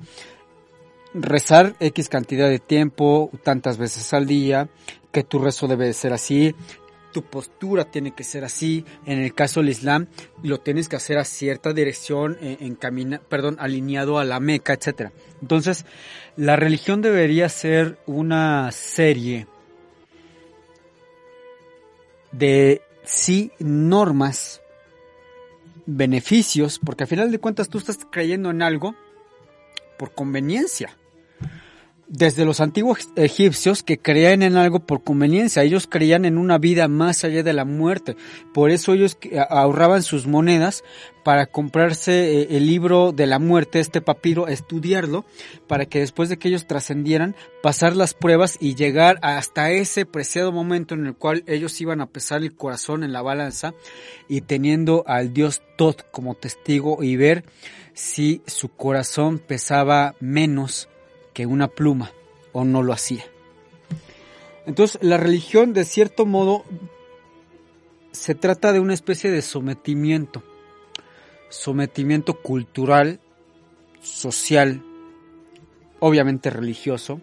rezar 1.13 1.75
X 1.79 2.09
cantidad 2.09 2.49
de 2.49 2.59
tiempo, 2.59 3.31
tantas 3.43 3.77
veces 3.77 4.13
al 4.13 4.27
día, 4.27 4.69
que 5.11 5.23
tu 5.23 5.39
rezo 5.39 5.67
debe 5.67 5.85
de 5.85 5.93
ser 5.93 6.13
así, 6.13 6.53
tu 7.11 7.23
postura 7.23 7.85
tiene 7.85 8.11
que 8.11 8.23
ser 8.23 8.43
así. 8.43 8.85
En 9.05 9.19
el 9.19 9.33
caso 9.33 9.61
del 9.61 9.69
Islam, 9.69 10.07
lo 10.43 10.59
tienes 10.59 10.87
que 10.87 10.97
hacer 10.97 11.17
a 11.17 11.23
cierta 11.23 11.73
dirección, 11.73 12.37
en, 12.41 12.57
en 12.59 12.75
camina, 12.75 13.19
perdón, 13.27 13.57
alineado 13.59 14.19
a 14.19 14.25
la 14.25 14.39
Meca, 14.39 14.73
etcétera. 14.73 15.11
Entonces, 15.41 15.85
la 16.35 16.55
religión 16.55 17.01
debería 17.01 17.49
ser 17.49 17.97
una 18.05 18.71
serie 18.71 19.47
de 22.31 22.81
sí 23.07 23.51
normas, 23.59 24.61
beneficios, 25.85 26.79
porque 26.79 27.03
al 27.03 27.09
final 27.09 27.31
de 27.31 27.39
cuentas 27.39 27.69
tú 27.69 27.77
estás 27.77 27.99
creyendo 28.11 28.49
en 28.51 28.61
algo 28.61 28.95
por 29.97 30.13
conveniencia 30.13 30.95
desde 32.09 32.45
los 32.45 32.61
antiguos 32.61 33.09
egipcios 33.15 33.83
que 33.83 33.97
creían 33.97 34.41
en 34.41 34.55
algo 34.55 34.79
por 34.79 35.03
conveniencia, 35.03 35.63
ellos 35.63 35.87
creían 35.87 36.23
en 36.25 36.37
una 36.37 36.57
vida 36.57 36.87
más 36.87 37.23
allá 37.23 37.43
de 37.43 37.53
la 37.53 37.65
muerte, 37.65 38.15
por 38.53 38.71
eso 38.71 38.93
ellos 38.93 39.17
ahorraban 39.49 40.03
sus 40.03 40.25
monedas 40.25 40.83
para 41.23 41.47
comprarse 41.47 42.41
eh, 42.41 42.47
el 42.51 42.67
libro 42.67 43.11
de 43.11 43.27
la 43.27 43.39
muerte, 43.39 43.81
este 43.81 43.99
papiro, 43.99 44.47
estudiarlo, 44.47 45.25
para 45.67 45.85
que 45.85 45.99
después 45.99 46.29
de 46.29 46.37
que 46.37 46.47
ellos 46.47 46.67
trascendieran, 46.67 47.35
pasar 47.61 47.97
las 47.97 48.13
pruebas 48.13 48.57
y 48.61 48.75
llegar 48.75 49.19
hasta 49.21 49.71
ese 49.71 50.05
preciado 50.05 50.53
momento 50.53 50.95
en 50.95 51.05
el 51.05 51.15
cual 51.15 51.43
ellos 51.45 51.81
iban 51.81 51.99
a 51.99 52.07
pesar 52.07 52.43
el 52.43 52.55
corazón 52.55 53.03
en 53.03 53.11
la 53.11 53.21
balanza 53.21 53.73
y 54.29 54.41
teniendo 54.41 55.03
al 55.05 55.33
Dios 55.33 55.61
Tot 55.77 56.09
como 56.11 56.35
testigo 56.35 57.03
y 57.03 57.17
ver 57.17 57.43
si 57.93 58.41
su 58.45 58.69
corazón 58.69 59.39
pesaba 59.39 60.15
menos 60.21 60.87
que 61.38 61.45
una 61.45 61.67
pluma 61.67 62.13
o 62.51 62.65
no 62.65 62.81
lo 62.81 62.93
hacía. 62.93 63.23
Entonces 64.65 64.97
la 65.03 65.17
religión 65.17 65.71
de 65.71 65.85
cierto 65.85 66.25
modo 66.25 66.65
se 68.11 68.33
trata 68.33 68.73
de 68.73 68.79
una 68.79 68.95
especie 68.95 69.29
de 69.29 69.43
sometimiento, 69.43 70.41
sometimiento 71.49 72.41
cultural, 72.41 73.19
social, 74.01 74.81
obviamente 75.99 76.49
religioso, 76.49 77.21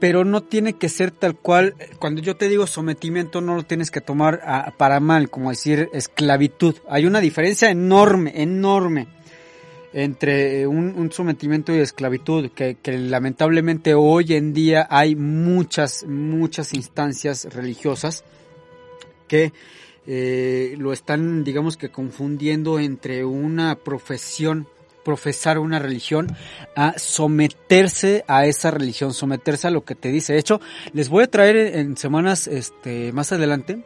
pero 0.00 0.24
no 0.24 0.42
tiene 0.42 0.72
que 0.72 0.88
ser 0.88 1.12
tal 1.12 1.36
cual, 1.36 1.76
cuando 2.00 2.20
yo 2.20 2.36
te 2.36 2.48
digo 2.48 2.66
sometimiento 2.66 3.40
no 3.40 3.54
lo 3.54 3.62
tienes 3.62 3.92
que 3.92 4.00
tomar 4.00 4.74
para 4.76 4.98
mal, 4.98 5.30
como 5.30 5.50
decir 5.50 5.88
esclavitud. 5.92 6.74
Hay 6.88 7.06
una 7.06 7.20
diferencia 7.20 7.70
enorme, 7.70 8.42
enorme 8.42 9.06
entre 9.96 10.66
un, 10.66 11.10
sometimiento 11.10 11.74
y 11.74 11.78
esclavitud, 11.78 12.50
que, 12.50 12.76
lamentablemente 12.86 13.94
hoy 13.94 14.34
en 14.34 14.52
día 14.52 14.86
hay 14.90 15.16
muchas, 15.16 16.04
muchas 16.04 16.74
instancias 16.74 17.46
religiosas 17.54 18.22
que 19.26 19.54
eh, 20.06 20.74
lo 20.76 20.92
están, 20.92 21.44
digamos 21.44 21.78
que 21.78 21.88
confundiendo 21.88 22.78
entre 22.78 23.24
una 23.24 23.74
profesión, 23.76 24.68
profesar 25.02 25.58
una 25.58 25.78
religión, 25.78 26.26
a 26.76 26.98
someterse 26.98 28.22
a 28.28 28.44
esa 28.44 28.70
religión, 28.70 29.14
someterse 29.14 29.66
a 29.66 29.70
lo 29.70 29.86
que 29.86 29.94
te 29.94 30.10
dice. 30.12 30.34
De 30.34 30.40
hecho, 30.40 30.60
les 30.92 31.08
voy 31.08 31.24
a 31.24 31.30
traer 31.30 31.56
en 31.56 31.96
semanas 31.96 32.48
este, 32.48 33.12
más 33.14 33.32
adelante 33.32 33.82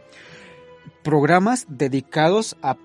programas 1.05 1.67
dedicados 1.69 2.57
a 2.63 2.77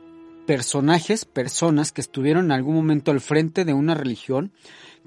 personajes, 0.45 1.25
personas 1.25 1.91
que 1.91 2.01
estuvieron 2.01 2.45
en 2.45 2.51
algún 2.51 2.75
momento 2.75 3.11
al 3.11 3.21
frente 3.21 3.65
de 3.65 3.73
una 3.73 3.95
religión, 3.95 4.51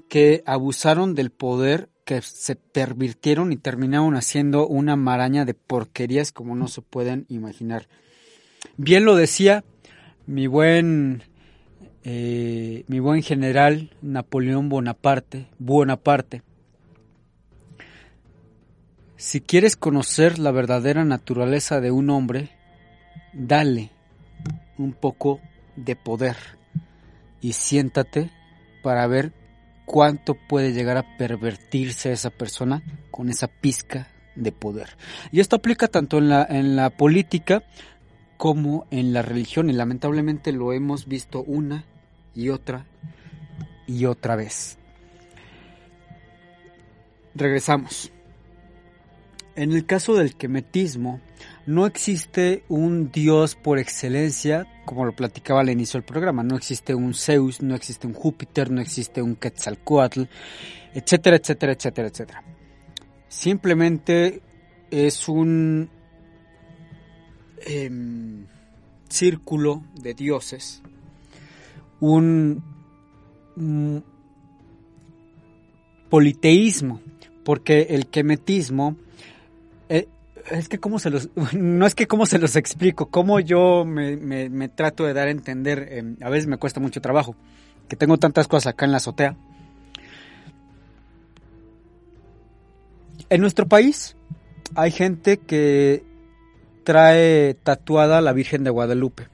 que 0.07 0.43
abusaron 0.45 1.15
del 1.15 1.29
poder, 1.29 1.89
que 2.03 2.21
se 2.21 2.55
pervirtieron 2.55 3.51
y 3.51 3.57
terminaron 3.57 4.15
haciendo 4.15 4.67
una 4.67 4.95
maraña 4.95 5.45
de 5.45 5.53
porquerías 5.53 6.31
como 6.31 6.55
no 6.55 6.67
se 6.67 6.81
pueden 6.81 7.25
imaginar. 7.29 7.87
Bien 8.77 9.05
lo 9.05 9.15
decía 9.15 9.63
mi 10.25 10.47
buen, 10.47 11.23
eh, 12.03 12.83
mi 12.87 12.99
buen 12.99 13.21
general 13.21 13.91
Napoleón 14.01 14.69
Bonaparte, 14.69 15.47
Bonaparte. 15.59 16.41
Si 19.15 19.41
quieres 19.41 19.75
conocer 19.75 20.39
la 20.39 20.51
verdadera 20.51 21.05
naturaleza 21.05 21.81
de 21.81 21.91
un 21.91 22.09
hombre, 22.09 22.49
dale 23.33 23.91
un 24.79 24.93
poco 24.93 25.39
de 25.75 25.95
poder 25.95 26.35
y 27.41 27.53
siéntate 27.53 28.31
para 28.81 29.05
ver 29.07 29.33
cuánto 29.85 30.35
puede 30.35 30.73
llegar 30.73 30.97
a 30.97 31.17
pervertirse 31.17 32.11
esa 32.11 32.29
persona 32.29 32.81
con 33.11 33.29
esa 33.29 33.47
pizca 33.47 34.07
de 34.35 34.51
poder. 34.51 34.89
Y 35.31 35.39
esto 35.39 35.57
aplica 35.57 35.87
tanto 35.87 36.17
en 36.17 36.29
la, 36.29 36.45
en 36.49 36.75
la 36.75 36.89
política 36.89 37.63
como 38.37 38.87
en 38.89 39.13
la 39.13 39.21
religión 39.21 39.69
y 39.69 39.73
lamentablemente 39.73 40.51
lo 40.51 40.71
hemos 40.73 41.07
visto 41.07 41.43
una 41.43 41.85
y 42.33 42.49
otra 42.49 42.85
y 43.85 44.05
otra 44.05 44.35
vez. 44.35 44.77
Regresamos. 47.35 48.11
En 49.55 49.73
el 49.73 49.85
caso 49.85 50.15
del 50.15 50.35
quemetismo, 50.35 51.19
no 51.69 51.85
existe 51.85 52.63
un 52.67 53.11
dios 53.11 53.55
por 53.55 53.77
excelencia, 53.77 54.65
como 54.85 55.05
lo 55.05 55.15
platicaba 55.15 55.61
al 55.61 55.69
inicio 55.69 55.99
del 55.99 56.03
programa. 56.03 56.41
No 56.41 56.55
existe 56.55 56.95
un 56.95 57.13
Zeus, 57.13 57.61
no 57.61 57.75
existe 57.75 58.07
un 58.07 58.13
Júpiter, 58.13 58.71
no 58.71 58.81
existe 58.81 59.21
un 59.21 59.35
Quetzalcoatl, 59.35 60.23
etcétera, 60.95 61.37
etcétera, 61.37 61.73
etcétera, 61.73 62.07
etcétera. 62.07 62.43
Simplemente 63.27 64.41
es 64.89 65.29
un 65.29 65.91
em, 67.67 68.47
círculo 69.07 69.83
de 69.93 70.15
dioses, 70.15 70.81
un 71.99 72.63
politeísmo, 76.09 76.99
porque 77.43 77.81
el 77.91 78.07
quemetismo 78.07 78.95
es 80.51 80.69
que 80.69 80.79
cómo 80.79 80.99
se 80.99 81.09
los, 81.09 81.29
no 81.53 81.85
es 81.85 81.95
que 81.95 82.07
cómo 82.07 82.25
se 82.25 82.39
los 82.39 82.55
explico, 82.55 83.07
cómo 83.07 83.39
yo 83.39 83.85
me, 83.85 84.69
trato 84.69 85.05
de 85.05 85.13
dar 85.13 85.27
a 85.27 85.31
entender, 85.31 85.87
em, 85.91 86.17
a 86.21 86.29
veces 86.29 86.47
me 86.47 86.57
cuesta 86.57 86.79
mucho 86.79 87.01
trabajo, 87.01 87.35
que 87.87 87.95
tengo 87.95 88.17
tantas 88.17 88.47
cosas 88.47 88.73
acá 88.73 88.85
en 88.85 88.91
la 88.91 88.97
azotea. 88.97 89.35
En 93.29 93.41
nuestro 93.41 93.67
país 93.67 94.15
hay 94.75 94.91
gente 94.91 95.37
que 95.37 96.03
trae 96.83 97.53
tatuada 97.53 98.17
a 98.17 98.21
la 98.21 98.33
Virgen 98.33 98.63
de 98.63 98.71
Guadalupe, 98.71 99.27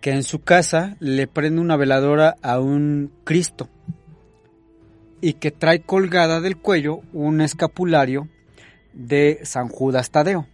que 0.00 0.10
en 0.12 0.22
su 0.22 0.40
casa 0.40 0.96
le 1.00 1.26
prende 1.26 1.60
una 1.60 1.76
veladora 1.76 2.36
a 2.42 2.60
un 2.60 3.10
Cristo 3.24 3.68
y 5.20 5.34
que 5.34 5.50
trae 5.50 5.80
colgada 5.80 6.40
del 6.40 6.56
cuello 6.56 7.00
un 7.12 7.40
escapulario 7.40 8.28
de 8.98 9.40
San 9.44 9.68
Judas 9.68 10.10
Tadeo. 10.10 10.46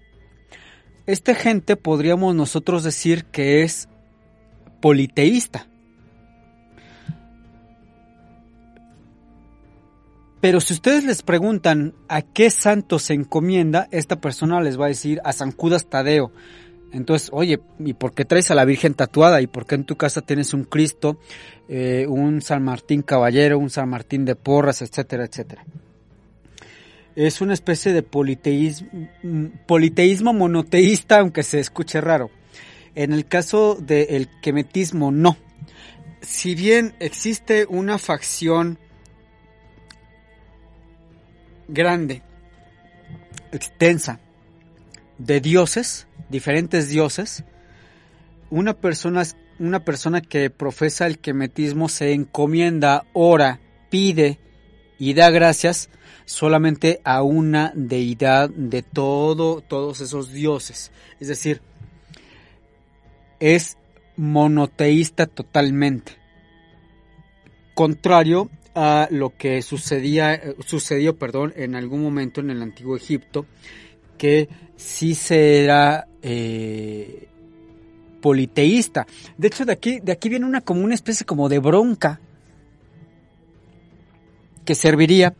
Este 1.06 1.34
gente 1.34 1.76
podríamos 1.76 2.34
nosotros 2.34 2.84
decir 2.84 3.24
que 3.24 3.62
es 3.62 3.88
politeísta. 4.80 5.66
Pero 10.40 10.60
si 10.60 10.74
ustedes 10.74 11.04
les 11.04 11.22
preguntan 11.22 11.94
a 12.06 12.20
qué 12.20 12.50
santo 12.50 12.98
se 12.98 13.14
encomienda, 13.14 13.88
esta 13.90 14.20
persona 14.20 14.60
les 14.60 14.78
va 14.78 14.84
a 14.84 14.88
decir 14.88 15.20
a 15.24 15.32
San 15.32 15.52
Judas 15.52 15.86
Tadeo. 15.86 16.32
Entonces, 16.92 17.30
oye, 17.32 17.60
¿y 17.78 17.94
por 17.94 18.12
qué 18.12 18.24
traes 18.24 18.50
a 18.50 18.54
la 18.54 18.66
Virgen 18.66 18.94
tatuada? 18.94 19.40
¿Y 19.40 19.46
por 19.46 19.66
qué 19.66 19.74
en 19.74 19.84
tu 19.84 19.96
casa 19.96 20.20
tienes 20.20 20.52
un 20.52 20.64
Cristo, 20.64 21.18
eh, 21.68 22.06
un 22.08 22.42
San 22.42 22.62
Martín 22.62 23.02
Caballero, 23.02 23.58
un 23.58 23.70
San 23.70 23.88
Martín 23.88 24.24
de 24.26 24.36
Porras, 24.36 24.82
etcétera, 24.82 25.24
etcétera? 25.24 25.64
Es 27.16 27.40
una 27.40 27.54
especie 27.54 27.92
de 27.92 28.02
politeísmo, 28.02 30.32
monoteísta, 30.32 31.20
aunque 31.20 31.42
se 31.42 31.60
escuche 31.60 32.00
raro. 32.00 32.30
En 32.94 33.12
el 33.12 33.26
caso 33.26 33.76
del 33.80 34.28
quemetismo, 34.40 35.10
no. 35.10 35.36
Si 36.20 36.54
bien 36.54 36.94
existe 37.00 37.66
una 37.68 37.98
facción 37.98 38.78
grande, 41.68 42.22
extensa, 43.52 44.20
de 45.18 45.40
dioses, 45.40 46.06
diferentes 46.28 46.88
dioses, 46.88 47.44
una 48.50 48.74
persona, 48.74 49.22
una 49.58 49.84
persona 49.84 50.20
que 50.20 50.50
profesa 50.50 51.06
el 51.06 51.18
quemetismo 51.18 51.88
se 51.88 52.12
encomienda, 52.12 53.06
ora, 53.12 53.60
pide 53.90 54.38
y 54.98 55.14
da 55.14 55.30
gracias 55.30 55.90
solamente 56.24 57.00
a 57.04 57.22
una 57.22 57.72
deidad 57.74 58.50
de 58.50 58.82
todo, 58.82 59.60
todos 59.60 60.00
esos 60.00 60.32
dioses. 60.32 60.90
Es 61.20 61.28
decir, 61.28 61.60
es 63.40 63.76
monoteísta 64.16 65.26
totalmente. 65.26 66.12
Contrario 67.74 68.50
a 68.74 69.08
lo 69.10 69.36
que 69.36 69.62
sucedía, 69.62 70.40
sucedió 70.64 71.16
perdón, 71.16 71.52
en 71.56 71.74
algún 71.74 72.02
momento 72.02 72.40
en 72.40 72.50
el 72.50 72.62
antiguo 72.62 72.96
Egipto, 72.96 73.46
que 74.18 74.48
sí 74.76 75.14
se 75.14 75.64
era 75.64 76.06
eh, 76.22 77.28
politeísta. 78.20 79.06
De 79.36 79.48
hecho, 79.48 79.64
de 79.64 79.72
aquí, 79.72 80.00
de 80.00 80.12
aquí 80.12 80.28
viene 80.28 80.46
una 80.46 80.60
como 80.60 80.82
una 80.82 80.94
especie 80.94 81.26
como 81.26 81.48
de 81.48 81.58
bronca 81.58 82.20
que 84.64 84.74
serviría 84.74 85.34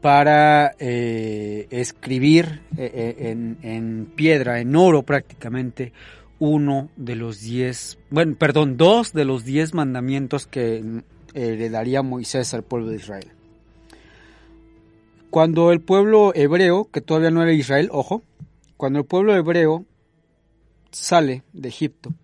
para 0.00 0.74
eh, 0.78 1.66
escribir 1.70 2.62
eh, 2.76 3.16
en, 3.18 3.58
en 3.62 4.06
piedra, 4.14 4.60
en 4.60 4.74
oro 4.74 5.02
prácticamente, 5.02 5.92
uno 6.38 6.88
de 6.96 7.16
los 7.16 7.40
diez, 7.40 7.98
bueno, 8.08 8.34
perdón, 8.38 8.76
dos 8.76 9.12
de 9.12 9.26
los 9.26 9.44
diez 9.44 9.74
mandamientos 9.74 10.46
que 10.46 11.02
heredaría 11.34 12.02
Moisés 12.02 12.54
al 12.54 12.62
pueblo 12.62 12.88
de 12.88 12.96
Israel. 12.96 13.28
Cuando 15.28 15.70
el 15.70 15.80
pueblo 15.80 16.32
hebreo, 16.34 16.88
que 16.90 17.02
todavía 17.02 17.30
no 17.30 17.42
era 17.42 17.52
Israel, 17.52 17.88
ojo, 17.92 18.22
cuando 18.76 18.98
el 18.98 19.04
pueblo 19.04 19.36
hebreo 19.36 19.84
sale 20.90 21.44
de 21.52 21.68
Egipto 21.68 22.14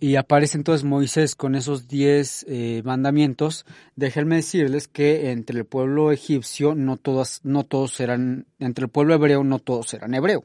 y 0.00 0.16
aparece 0.16 0.56
entonces 0.56 0.84
Moisés 0.84 1.34
con 1.34 1.54
esos 1.54 1.88
diez 1.88 2.44
eh, 2.48 2.82
mandamientos, 2.84 3.66
déjenme 3.96 4.36
decirles 4.36 4.88
que 4.88 5.30
entre 5.30 5.58
el 5.58 5.64
pueblo 5.64 6.12
egipcio 6.12 6.74
no 6.74 6.98
no 7.42 7.64
todos 7.64 8.00
eran, 8.00 8.46
entre 8.58 8.84
el 8.86 8.90
pueblo 8.90 9.14
hebreo 9.14 9.44
no 9.44 9.58
todos 9.58 9.92
eran 9.94 10.14
hebreo. 10.14 10.44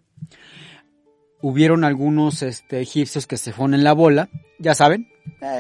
Hubieron 1.42 1.86
algunos 1.86 2.42
este, 2.42 2.82
egipcios 2.82 3.26
que 3.26 3.38
se 3.38 3.54
fueron 3.54 3.74
en 3.74 3.84
la 3.84 3.94
bola, 3.94 4.30
ya 4.60 4.76
saben, 4.76 5.08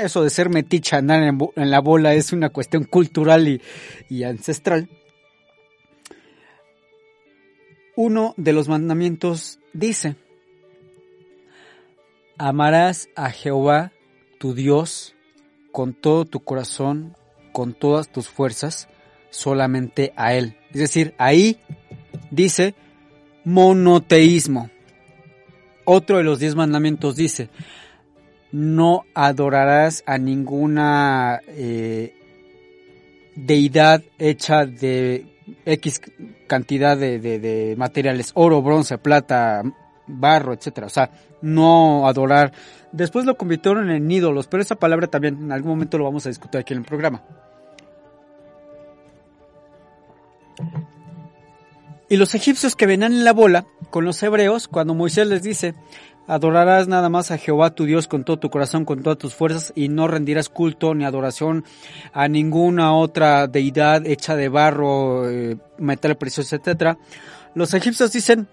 eso 0.02 0.24
de 0.24 0.30
ser 0.30 0.50
meticha, 0.50 0.98
andar 0.98 1.24
en, 1.24 1.72
la 1.72 1.80
bola 1.80 2.14
es 2.14 2.34
una 2.34 2.50
cuestión 2.50 2.84
cultural 2.84 3.62
y 4.10 4.24
ancestral. 4.24 4.90
Uno 7.96 8.34
de 8.38 8.54
los 8.54 8.70
mandamientos 8.70 9.60
dice, 9.74 10.16
amarás 12.40 13.10
a 13.16 13.30
Jehová 13.30 13.92
tu 14.40 14.56
Dios 14.56 15.16
con 15.72 15.94
todo 15.94 16.26
tu 16.26 16.40
corazón, 16.40 17.16
con 17.52 17.74
todas 17.74 18.10
tus 18.10 18.28
fuerzas, 18.28 18.88
solamente 19.30 20.14
a 20.16 20.34
Él. 20.34 20.58
Es 20.72 20.80
decir, 20.80 21.14
ahí 21.20 21.60
dice 22.32 22.74
monoteísmo. 23.44 24.72
Otro 25.86 26.18
de 26.18 26.24
los 26.24 26.40
diez 26.40 26.56
mandamientos 26.56 27.16
dice, 27.16 27.50
no 28.52 29.04
adorarás 29.14 30.04
a 30.06 30.18
ninguna 30.18 31.42
eh, 31.48 32.16
deidad 33.36 34.04
hecha 34.18 34.66
de 34.66 35.26
X 35.66 36.02
cantidad 36.48 36.98
de, 36.98 37.20
de, 37.20 37.76
materiales, 37.78 38.32
oro, 38.36 38.62
bronce, 38.62 38.98
plata, 38.98 39.64
barro, 40.08 40.54
etcétera. 40.54 40.88
O 40.88 40.90
sea, 40.90 41.12
no 41.42 42.08
adorar. 42.08 42.52
Después 42.92 43.26
lo 43.26 43.38
convirtieron 43.38 43.90
en 43.92 44.10
ídolos, 44.10 44.48
pero 44.48 44.64
esa 44.64 44.76
palabra 44.76 45.08
también 45.08 45.38
en 45.42 45.52
algún 45.52 45.72
momento 45.72 45.98
lo 45.98 46.06
vamos 46.06 46.26
a 46.26 46.30
discutir 46.30 46.60
aquí 46.60 46.74
en 46.74 46.80
el 46.80 46.86
programa. 46.86 47.22
Y 52.10 52.18
los 52.18 52.34
egipcios 52.34 52.76
que 52.76 52.88
venían 52.88 53.14
en 53.14 53.24
la 53.24 53.34
bola 53.34 53.66
con 53.92 54.04
los 54.04 54.22
hebreos, 54.24 54.68
cuando 54.68 54.96
Moisés 54.96 55.28
les 55.28 55.44
dice, 55.44 55.76
adorarás 56.28 56.88
nada 56.88 57.08
más 57.08 57.30
a 57.30 57.38
Jehová 57.38 57.70
tu 57.76 57.86
Dios 57.86 58.08
con 58.08 58.24
todo 58.24 58.40
tu 58.40 58.50
corazón, 58.50 58.84
con 58.84 59.04
todas 59.04 59.20
tus 59.20 59.36
fuerzas, 59.36 59.72
y 59.76 59.90
no 59.90 60.08
rendirás 60.08 60.50
culto 60.50 60.96
ni 60.96 61.06
adoración 61.06 61.66
a 62.12 62.28
ninguna 62.28 62.96
otra 62.96 63.46
deidad 63.46 64.08
hecha 64.08 64.36
de 64.36 64.50
barro, 64.50 65.30
eh, 65.30 65.58
metal 65.78 66.18
precioso, 66.18 66.56
etc. 66.56 66.98
Los 67.54 67.76
egipcios 67.76 68.12
dicen, 68.12 68.48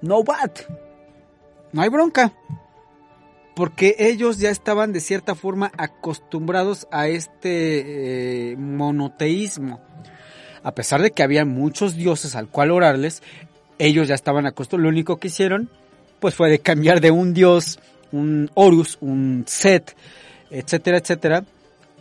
no 0.00 0.20
what, 0.20 0.50
no 1.74 1.82
hay 1.82 1.88
bronca. 1.88 2.32
Porque 3.54 3.96
ellos 3.98 4.38
ya 4.38 4.50
estaban 4.50 4.92
de 4.92 5.00
cierta 5.00 5.34
forma 5.34 5.72
acostumbrados 5.76 6.88
a 6.90 7.08
este 7.08 8.52
eh, 8.52 8.56
monoteísmo. 8.56 9.80
A 10.62 10.72
pesar 10.72 11.02
de 11.02 11.10
que 11.10 11.22
había 11.22 11.44
muchos 11.44 11.96
dioses 11.96 12.36
al 12.36 12.48
cual 12.48 12.70
orarles, 12.70 13.22
ellos 13.78 14.08
ya 14.08 14.14
estaban 14.14 14.46
acostumbrados. 14.46 14.84
Lo 14.84 14.94
único 14.94 15.18
que 15.18 15.28
hicieron, 15.28 15.68
pues 16.20 16.34
fue 16.34 16.48
de 16.48 16.60
cambiar 16.60 17.00
de 17.00 17.10
un 17.10 17.34
dios, 17.34 17.80
un 18.12 18.50
Horus, 18.54 18.96
un 19.00 19.44
Set, 19.46 19.96
etcétera, 20.50 20.98
etcétera, 20.98 21.44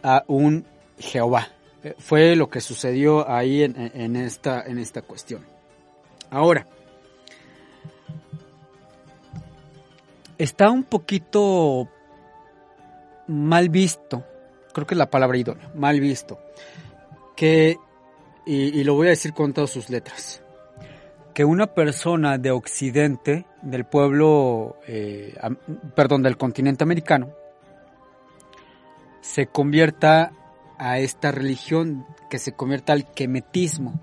a 0.04 0.24
un 0.28 0.66
Jehová. 1.00 1.50
Fue 1.98 2.36
lo 2.36 2.50
que 2.50 2.62
sucedió 2.62 3.30
ahí 3.30 3.64
en, 3.64 4.16
esta, 4.16 4.62
en 4.62 4.78
esta 4.78 5.02
cuestión. 5.02 5.44
Ahora, 6.30 6.66
está 10.44 10.70
un 10.70 10.84
poquito 10.84 11.88
mal 13.28 13.70
visto, 13.70 14.26
creo 14.74 14.86
que 14.86 14.94
es 14.94 14.98
la 14.98 15.10
palabra 15.10 15.38
idónea, 15.38 15.72
mal 15.74 16.02
visto, 16.02 16.40
que, 17.36 17.78
y, 18.46 18.84
lo 18.84 18.96
voy 18.96 19.08
a 19.08 19.12
decir 19.12 19.34
con 19.34 19.54
todas 19.54 19.70
sus 19.70 19.90
letras, 19.90 20.44
que 21.34 21.46
una 21.46 21.68
persona 21.68 22.38
de 22.38 22.52
Occidente, 22.52 23.46
del 23.62 23.86
pueblo, 23.86 24.80
eh, 24.86 25.34
perdón, 25.96 26.24
del 26.24 26.38
continente 26.38 26.84
americano, 26.84 27.32
se 29.22 29.48
convierta 29.48 30.34
a 30.78 31.00
esta 31.00 31.32
religión, 31.32 32.06
que 32.30 32.38
se 32.38 32.52
convierta 32.52 32.92
al 32.92 33.10
quemetismo. 33.14 34.02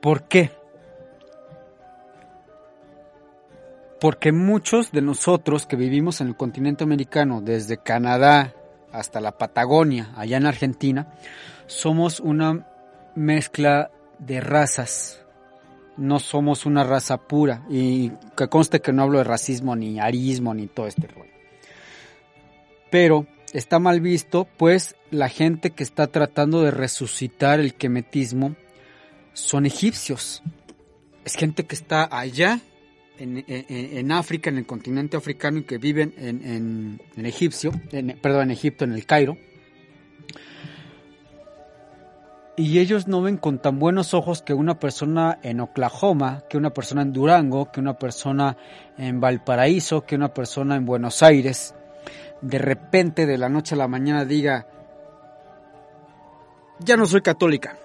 ¿Por 0.00 0.26
qué? 0.26 0.50
Porque 4.02 4.32
muchos 4.32 4.90
de 4.90 5.00
nosotros 5.00 5.64
que 5.64 5.76
vivimos 5.76 6.20
en 6.20 6.26
el 6.26 6.34
continente 6.34 6.82
americano, 6.82 7.40
desde 7.40 7.76
Canadá 7.76 8.52
hasta 8.90 9.20
la 9.20 9.38
Patagonia, 9.38 10.10
allá 10.16 10.38
en 10.38 10.46
Argentina, 10.46 11.14
somos 11.68 12.18
una 12.18 12.66
mezcla 13.14 13.92
de 14.18 14.40
razas. 14.40 15.24
No 15.96 16.18
somos 16.18 16.66
una 16.66 16.82
raza 16.82 17.16
pura. 17.16 17.62
Y 17.70 18.10
que 18.36 18.48
conste 18.48 18.80
que 18.80 18.92
no 18.92 19.04
hablo 19.04 19.18
de 19.18 19.24
racismo, 19.24 19.76
ni 19.76 20.00
arismo, 20.00 20.52
ni 20.52 20.66
todo 20.66 20.88
este 20.88 21.06
rollo. 21.06 21.30
Pero 22.90 23.28
está 23.52 23.78
mal 23.78 24.00
visto, 24.00 24.48
pues 24.56 24.96
la 25.12 25.28
gente 25.28 25.70
que 25.70 25.84
está 25.84 26.08
tratando 26.08 26.60
de 26.62 26.72
resucitar 26.72 27.60
el 27.60 27.74
quemetismo 27.74 28.56
son 29.32 29.64
egipcios. 29.64 30.42
Es 31.24 31.36
gente 31.36 31.66
que 31.66 31.76
está 31.76 32.08
allá 32.10 32.62
en, 33.22 33.44
en, 33.46 33.66
en, 33.68 34.12
África, 34.12 34.50
en 34.50 34.58
el 34.58 34.66
continente 34.66 35.16
africano 35.16 35.58
y 35.58 35.62
que 35.64 35.78
viven 35.78 36.14
en, 36.16 37.00
en 37.16 37.26
egipcio, 37.26 37.72
perdón, 38.20 38.42
en 38.42 38.50
Egipto, 38.50 38.84
en 38.84 38.92
el 38.92 39.06
Cairo. 39.06 39.36
Y 42.54 42.80
ellos 42.80 43.08
no 43.08 43.22
ven 43.22 43.38
con 43.38 43.60
tan 43.60 43.78
buenos 43.78 44.12
ojos 44.12 44.42
que 44.42 44.52
una 44.52 44.78
persona 44.78 45.38
en 45.42 45.60
Oklahoma, 45.60 46.44
que 46.50 46.58
una 46.58 46.70
persona 46.70 47.02
en 47.02 47.12
Durango, 47.12 47.72
que 47.72 47.80
una 47.80 47.94
persona 47.94 48.58
en 48.98 49.20
Valparaíso, 49.20 50.04
que 50.04 50.16
una 50.16 50.34
persona 50.34 50.76
en 50.76 50.84
Buenos 50.84 51.22
Aires, 51.22 51.74
de 52.42 52.58
repente 52.58 53.24
de 53.24 53.38
la 53.38 53.48
noche 53.48 53.74
a 53.74 53.78
la 53.78 53.88
mañana 53.88 54.26
diga, 54.26 54.66
ya 56.80 56.96
no 56.96 57.06
soy 57.06 57.22
católica. 57.22 57.78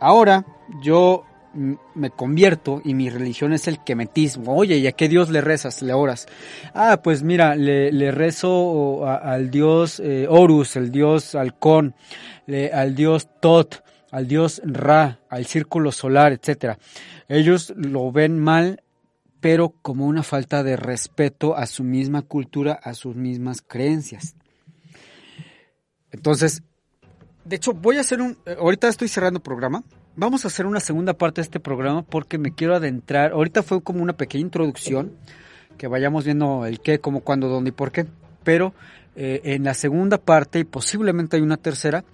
Ahora 0.00 0.44
yo 0.82 1.24
me 1.54 2.10
convierto 2.10 2.80
y 2.84 2.94
mi 2.94 3.10
religión 3.10 3.52
es 3.52 3.68
el 3.68 3.82
quemetismo. 3.82 4.54
Oye, 4.56 4.78
¿y 4.78 4.86
a 4.86 4.92
qué 4.92 5.08
Dios 5.08 5.30
le 5.30 5.40
rezas, 5.40 5.82
le 5.82 5.92
oras? 5.92 6.26
Ah, 6.74 7.00
pues 7.02 7.22
mira, 7.22 7.54
le, 7.54 8.10
rezo 8.10 9.06
al 9.06 9.50
dios 9.50 10.00
eh, 10.00 10.26
Horus, 10.28 10.76
el 10.76 10.90
dios 10.90 11.34
halcón, 11.34 11.94
al 12.72 12.94
dios 12.94 13.28
Tot, 13.40 13.84
al 14.10 14.28
dios 14.28 14.60
Ra, 14.64 15.20
al 15.28 15.46
círculo 15.46 15.92
solar, 15.92 16.32
etcétera. 16.32 16.78
Ellos 17.28 17.72
lo 17.76 18.12
ven 18.12 18.38
mal, 18.38 18.82
pero 19.40 19.74
como 19.82 20.06
una 20.06 20.22
falta 20.22 20.62
de 20.62 20.76
respeto 20.76 21.56
a 21.56 21.66
su 21.66 21.84
misma 21.84 22.22
cultura, 22.22 22.72
a 22.72 22.94
sus 22.94 23.16
mismas 23.16 23.62
creencias. 23.62 24.36
Entonces, 26.10 26.62
de 27.44 27.56
hecho, 27.56 27.72
voy 27.72 27.96
a 27.96 28.00
hacer 28.00 28.20
un. 28.20 28.38
Ahorita 28.58 28.88
estoy 28.88 29.08
cerrando 29.08 29.40
programa 29.40 29.82
vamos 30.16 30.44
a 30.44 30.48
hacer 30.48 30.66
una 30.66 30.80
segunda 30.80 31.14
parte 31.14 31.40
de 31.40 31.44
este 31.44 31.60
programa 31.60 32.02
porque 32.02 32.38
me 32.38 32.54
quiero 32.54 32.74
adentrar. 32.74 33.32
Ahorita 33.32 33.62
fue 33.62 33.82
como 33.82 34.02
una 34.02 34.14
pequeña 34.14 34.42
introducción, 34.42 35.12
que 35.78 35.86
vayamos 35.86 36.24
viendo 36.24 36.66
el 36.66 36.80
qué, 36.80 37.00
cómo, 37.00 37.20
cuándo, 37.20 37.48
dónde 37.48 37.70
y 37.70 37.72
por 37.72 37.92
qué. 37.92 38.06
Pero 38.44 38.74
eh, 39.16 39.40
en 39.44 39.64
la 39.64 39.74
segunda 39.74 40.18
parte, 40.18 40.58
y 40.60 40.64
posiblemente 40.64 41.36
hay 41.36 41.42
una 41.42 41.56
tercera, 41.56 42.04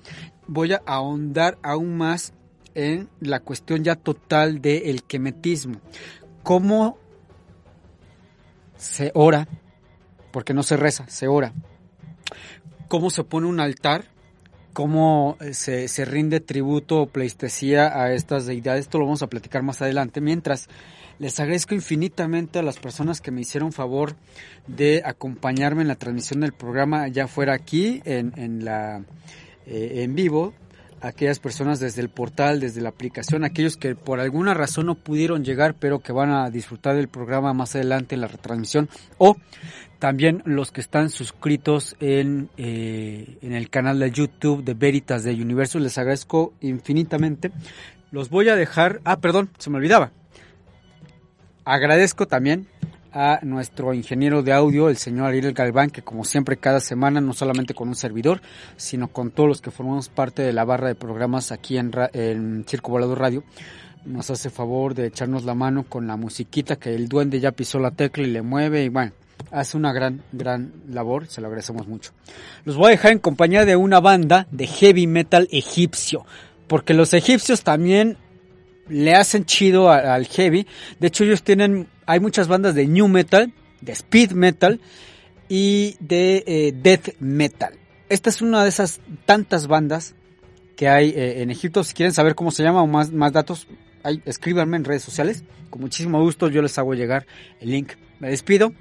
voy 0.47 0.73
a 0.73 0.83
ahondar 0.87 1.59
aún 1.63 1.97
más 1.97 2.33
en 2.75 3.09
la 3.21 3.41
cuestión 3.41 3.85
ya 3.85 3.97
total 3.97 4.61
del 4.61 5.03
quemetismo. 5.03 5.81
Cómo 6.43 6.99
se 8.77 9.11
ora, 9.15 9.49
porque 10.33 10.55
no 10.55 10.63
se 10.63 10.77
reza, 10.77 11.09
se 11.09 11.27
ora. 11.27 11.53
cómo 12.89 13.11
se 13.11 13.25
pone 13.25 13.47
un 13.47 13.61
altar, 13.61 14.07
cómo 14.73 15.37
eh, 15.41 15.53
se, 15.55 16.05
rinde 16.05 16.41
tributo 16.41 17.03
o 17.03 17.07
pleistesía 17.07 18.01
a 18.01 18.13
estas 18.13 18.47
deidades. 18.47 18.83
Esto 18.83 18.99
lo 18.99 19.05
vamos 19.05 19.23
a 19.23 19.29
platicar 19.29 19.63
más 19.63 19.83
adelante. 19.83 20.21
Mientras, 20.21 20.69
les 21.19 21.39
agradezco 21.41 21.75
infinitamente 21.75 22.59
a 22.59 22.63
las 22.63 22.79
personas 22.79 23.21
que 23.21 23.31
me 23.31 23.41
hicieron 23.41 23.73
favor 23.73 24.15
de 24.67 25.03
acompañarme 25.05 25.83
en 25.83 25.89
la 25.89 25.97
transmisión 25.97 26.41
del 26.41 26.53
programa, 26.53 27.09
ya 27.09 27.27
fuera 27.27 27.55
aquí 27.55 28.01
en, 28.05 28.33
en 28.37 28.65
la 28.65 29.03
eh, 29.71 30.05
en 30.05 30.15
vivo, 30.15 30.55
aquellas 31.03 31.39
personas 31.41 31.79
desde 31.79 32.01
el 32.01 32.09
portal, 32.09 32.59
desde 32.59 32.81
la 32.81 32.89
aplicación, 32.89 33.45
aquellos 33.45 33.77
que 33.77 33.95
por 33.95 34.19
alguna 34.19 34.55
razón 34.55 34.87
no 34.87 34.95
pudieron 34.95 35.45
llegar, 35.45 35.75
pero 35.75 36.01
que 36.01 36.13
van 36.13 36.31
a 36.31 36.49
disfrutar 36.49 36.97
del 36.97 37.09
programa 37.09 37.53
más 37.53 37.75
adelante 37.75 38.15
en 38.15 38.23
la 38.23 38.29
retransmisión, 38.29 38.89
o 39.19 39.37
también 39.99 40.43
los 40.45 40.71
que 40.71 40.81
están 40.81 41.11
suscritos 41.11 41.97
en, 42.01 42.49
eh, 42.57 43.39
en 43.43 43.53
el 43.53 43.69
canal 43.69 43.99
de 43.99 44.11
YouTube 44.11 44.63
de 44.65 44.75
Veritas 44.75 45.25
de 45.25 45.35
Universo, 45.35 45.79
les 45.79 45.99
agradezco 45.99 46.53
infinitamente. 46.61 47.51
Los 48.11 48.31
voy 48.31 48.49
a 48.49 48.57
dejar, 48.57 49.01
ah, 49.05 49.19
perdón, 49.19 49.51
se 49.59 49.71
me 49.71 49.79
olvidaba. 49.79 50.13
Agradezco 51.65 52.27
también 52.27 52.67
a 53.13 53.41
nuestro 53.43 53.93
ingeniero 53.93 54.43
de 54.43 54.53
audio, 54.53 54.89
el 54.89 54.97
señor 54.97 55.27
Ariel 55.27 55.53
Galván, 55.53 55.91
que 55.91 56.03
como 56.03 56.25
siempre 56.25 56.57
cada 56.57 56.81
semana, 56.81 57.21
no 57.21 57.33
solamente 57.33 57.75
con 57.75 57.89
un 57.89 57.97
servidor, 57.97 58.41
sino 58.77 59.09
con 59.09 59.31
todos 59.31 59.49
los 59.49 59.61
que 59.61 59.71
formamos 59.71 60.09
parte 60.09 60.43
de 60.43 60.53
la 60.53 60.65
barra 60.65 60.89
de 60.89 60.95
programas 60.95 61.51
aquí 61.51 61.77
en, 61.77 61.91
en 62.13 62.65
Circo 62.67 62.93
Volador 62.93 63.19
Radio, 63.19 63.45
nos 64.05 64.31
hace 64.31 64.51
favor 64.51 64.95
de 64.95 65.07
echarnos 65.07 65.45
la 65.45 65.55
mano 65.55 65.85
con 65.85 66.07
la 66.07 66.17
musiquita 66.17 66.77
que 66.77 66.95
el 66.95 67.09
duende 67.09 67.41
ya 67.41 67.53
pisó 67.53 67.79
la 67.79 67.91
tecla 67.91 68.25
y 68.25 68.31
le 68.31 68.43
mueve 68.43 68.85
y 68.85 68.89
bueno, 68.89 69.13
hace 69.51 69.77
una 69.77 69.93
gran, 69.93 70.23
gran 70.33 70.73
labor, 70.89 71.27
se 71.27 71.41
lo 71.41 71.47
agradecemos 71.47 71.87
mucho. 71.87 72.13
Los 72.65 72.77
voy 72.77 72.89
a 72.89 72.91
dejar 72.91 73.13
en 73.13 73.19
compañía 73.19 73.65
de 73.65 73.77
una 73.77 74.01
banda 74.01 74.47
de 74.51 74.67
heavy 74.67 75.07
metal 75.07 75.49
egipcio, 75.51 76.25
porque 76.67 76.95
los 76.95 77.15
egipcios 77.15 77.63
también 77.63 78.19
le 78.89 79.15
hacen 79.15 79.45
chido 79.45 79.91
al 79.91 80.27
heavy. 80.27 80.67
De 80.99 81.09
hecho, 81.09 81.25
ellos 81.25 81.43
tienen, 81.43 81.89
hay 82.07 82.21
muchas 82.21 82.49
bandas 82.49 82.75
de 82.75 82.87
new 82.87 83.09
metal, 83.09 83.53
de 83.81 83.93
speed 83.93 84.33
metal 84.33 84.81
y 85.49 85.97
de 86.01 86.45
eh, 86.47 86.73
death 86.75 87.15
metal. 87.21 87.75
Esta 88.09 88.31
es 88.31 88.43
una 88.43 88.63
de 88.63 88.71
esas 88.71 89.01
tantas 89.27 89.67
bandas 89.67 90.15
que 90.77 90.89
hay 90.89 91.11
eh, 91.11 91.43
en 91.43 91.51
Egipto. 91.51 91.85
Si 91.85 91.95
quieren 91.95 92.15
saber 92.15 92.35
cómo 92.35 92.51
se 92.51 92.63
llama 92.63 92.83
o 92.83 92.87
más, 92.87 93.13
más 93.13 93.33
datos, 93.33 93.67
ahí, 94.03 94.23
escríbanme 94.25 94.77
en 94.77 94.85
redes 94.85 95.03
sociales. 95.03 95.45
Con 95.71 95.83
muchísimo 95.83 96.21
gusto 96.23 96.49
yo 96.49 96.63
les 96.63 96.79
hago 96.79 96.95
llegar 96.95 97.27
el 97.61 97.71
link. 97.71 97.93
Me 98.21 98.31
despido. 98.31 98.73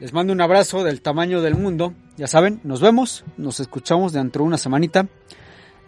Les 0.00 0.12
mando 0.12 0.32
un 0.32 0.40
abrazo 0.40 0.84
del 0.84 1.00
tamaño 1.00 1.42
del 1.42 1.56
mundo. 1.56 1.92
Ya 2.16 2.28
saben, 2.28 2.60
nos 2.62 2.80
vemos, 2.80 3.24
nos 3.36 3.58
escuchamos 3.58 4.12
dentro 4.12 4.42
de 4.42 4.48
una 4.48 4.58
semanita. 4.58 5.08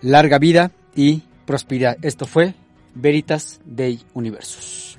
Larga 0.03 0.39
vida 0.39 0.73
y 0.97 1.23
prosperidad. 1.47 1.97
Esto 2.03 2.27
fue 2.27 2.55
Veritas 2.95 3.61
Dei 3.65 4.01
Universus. 4.15 4.99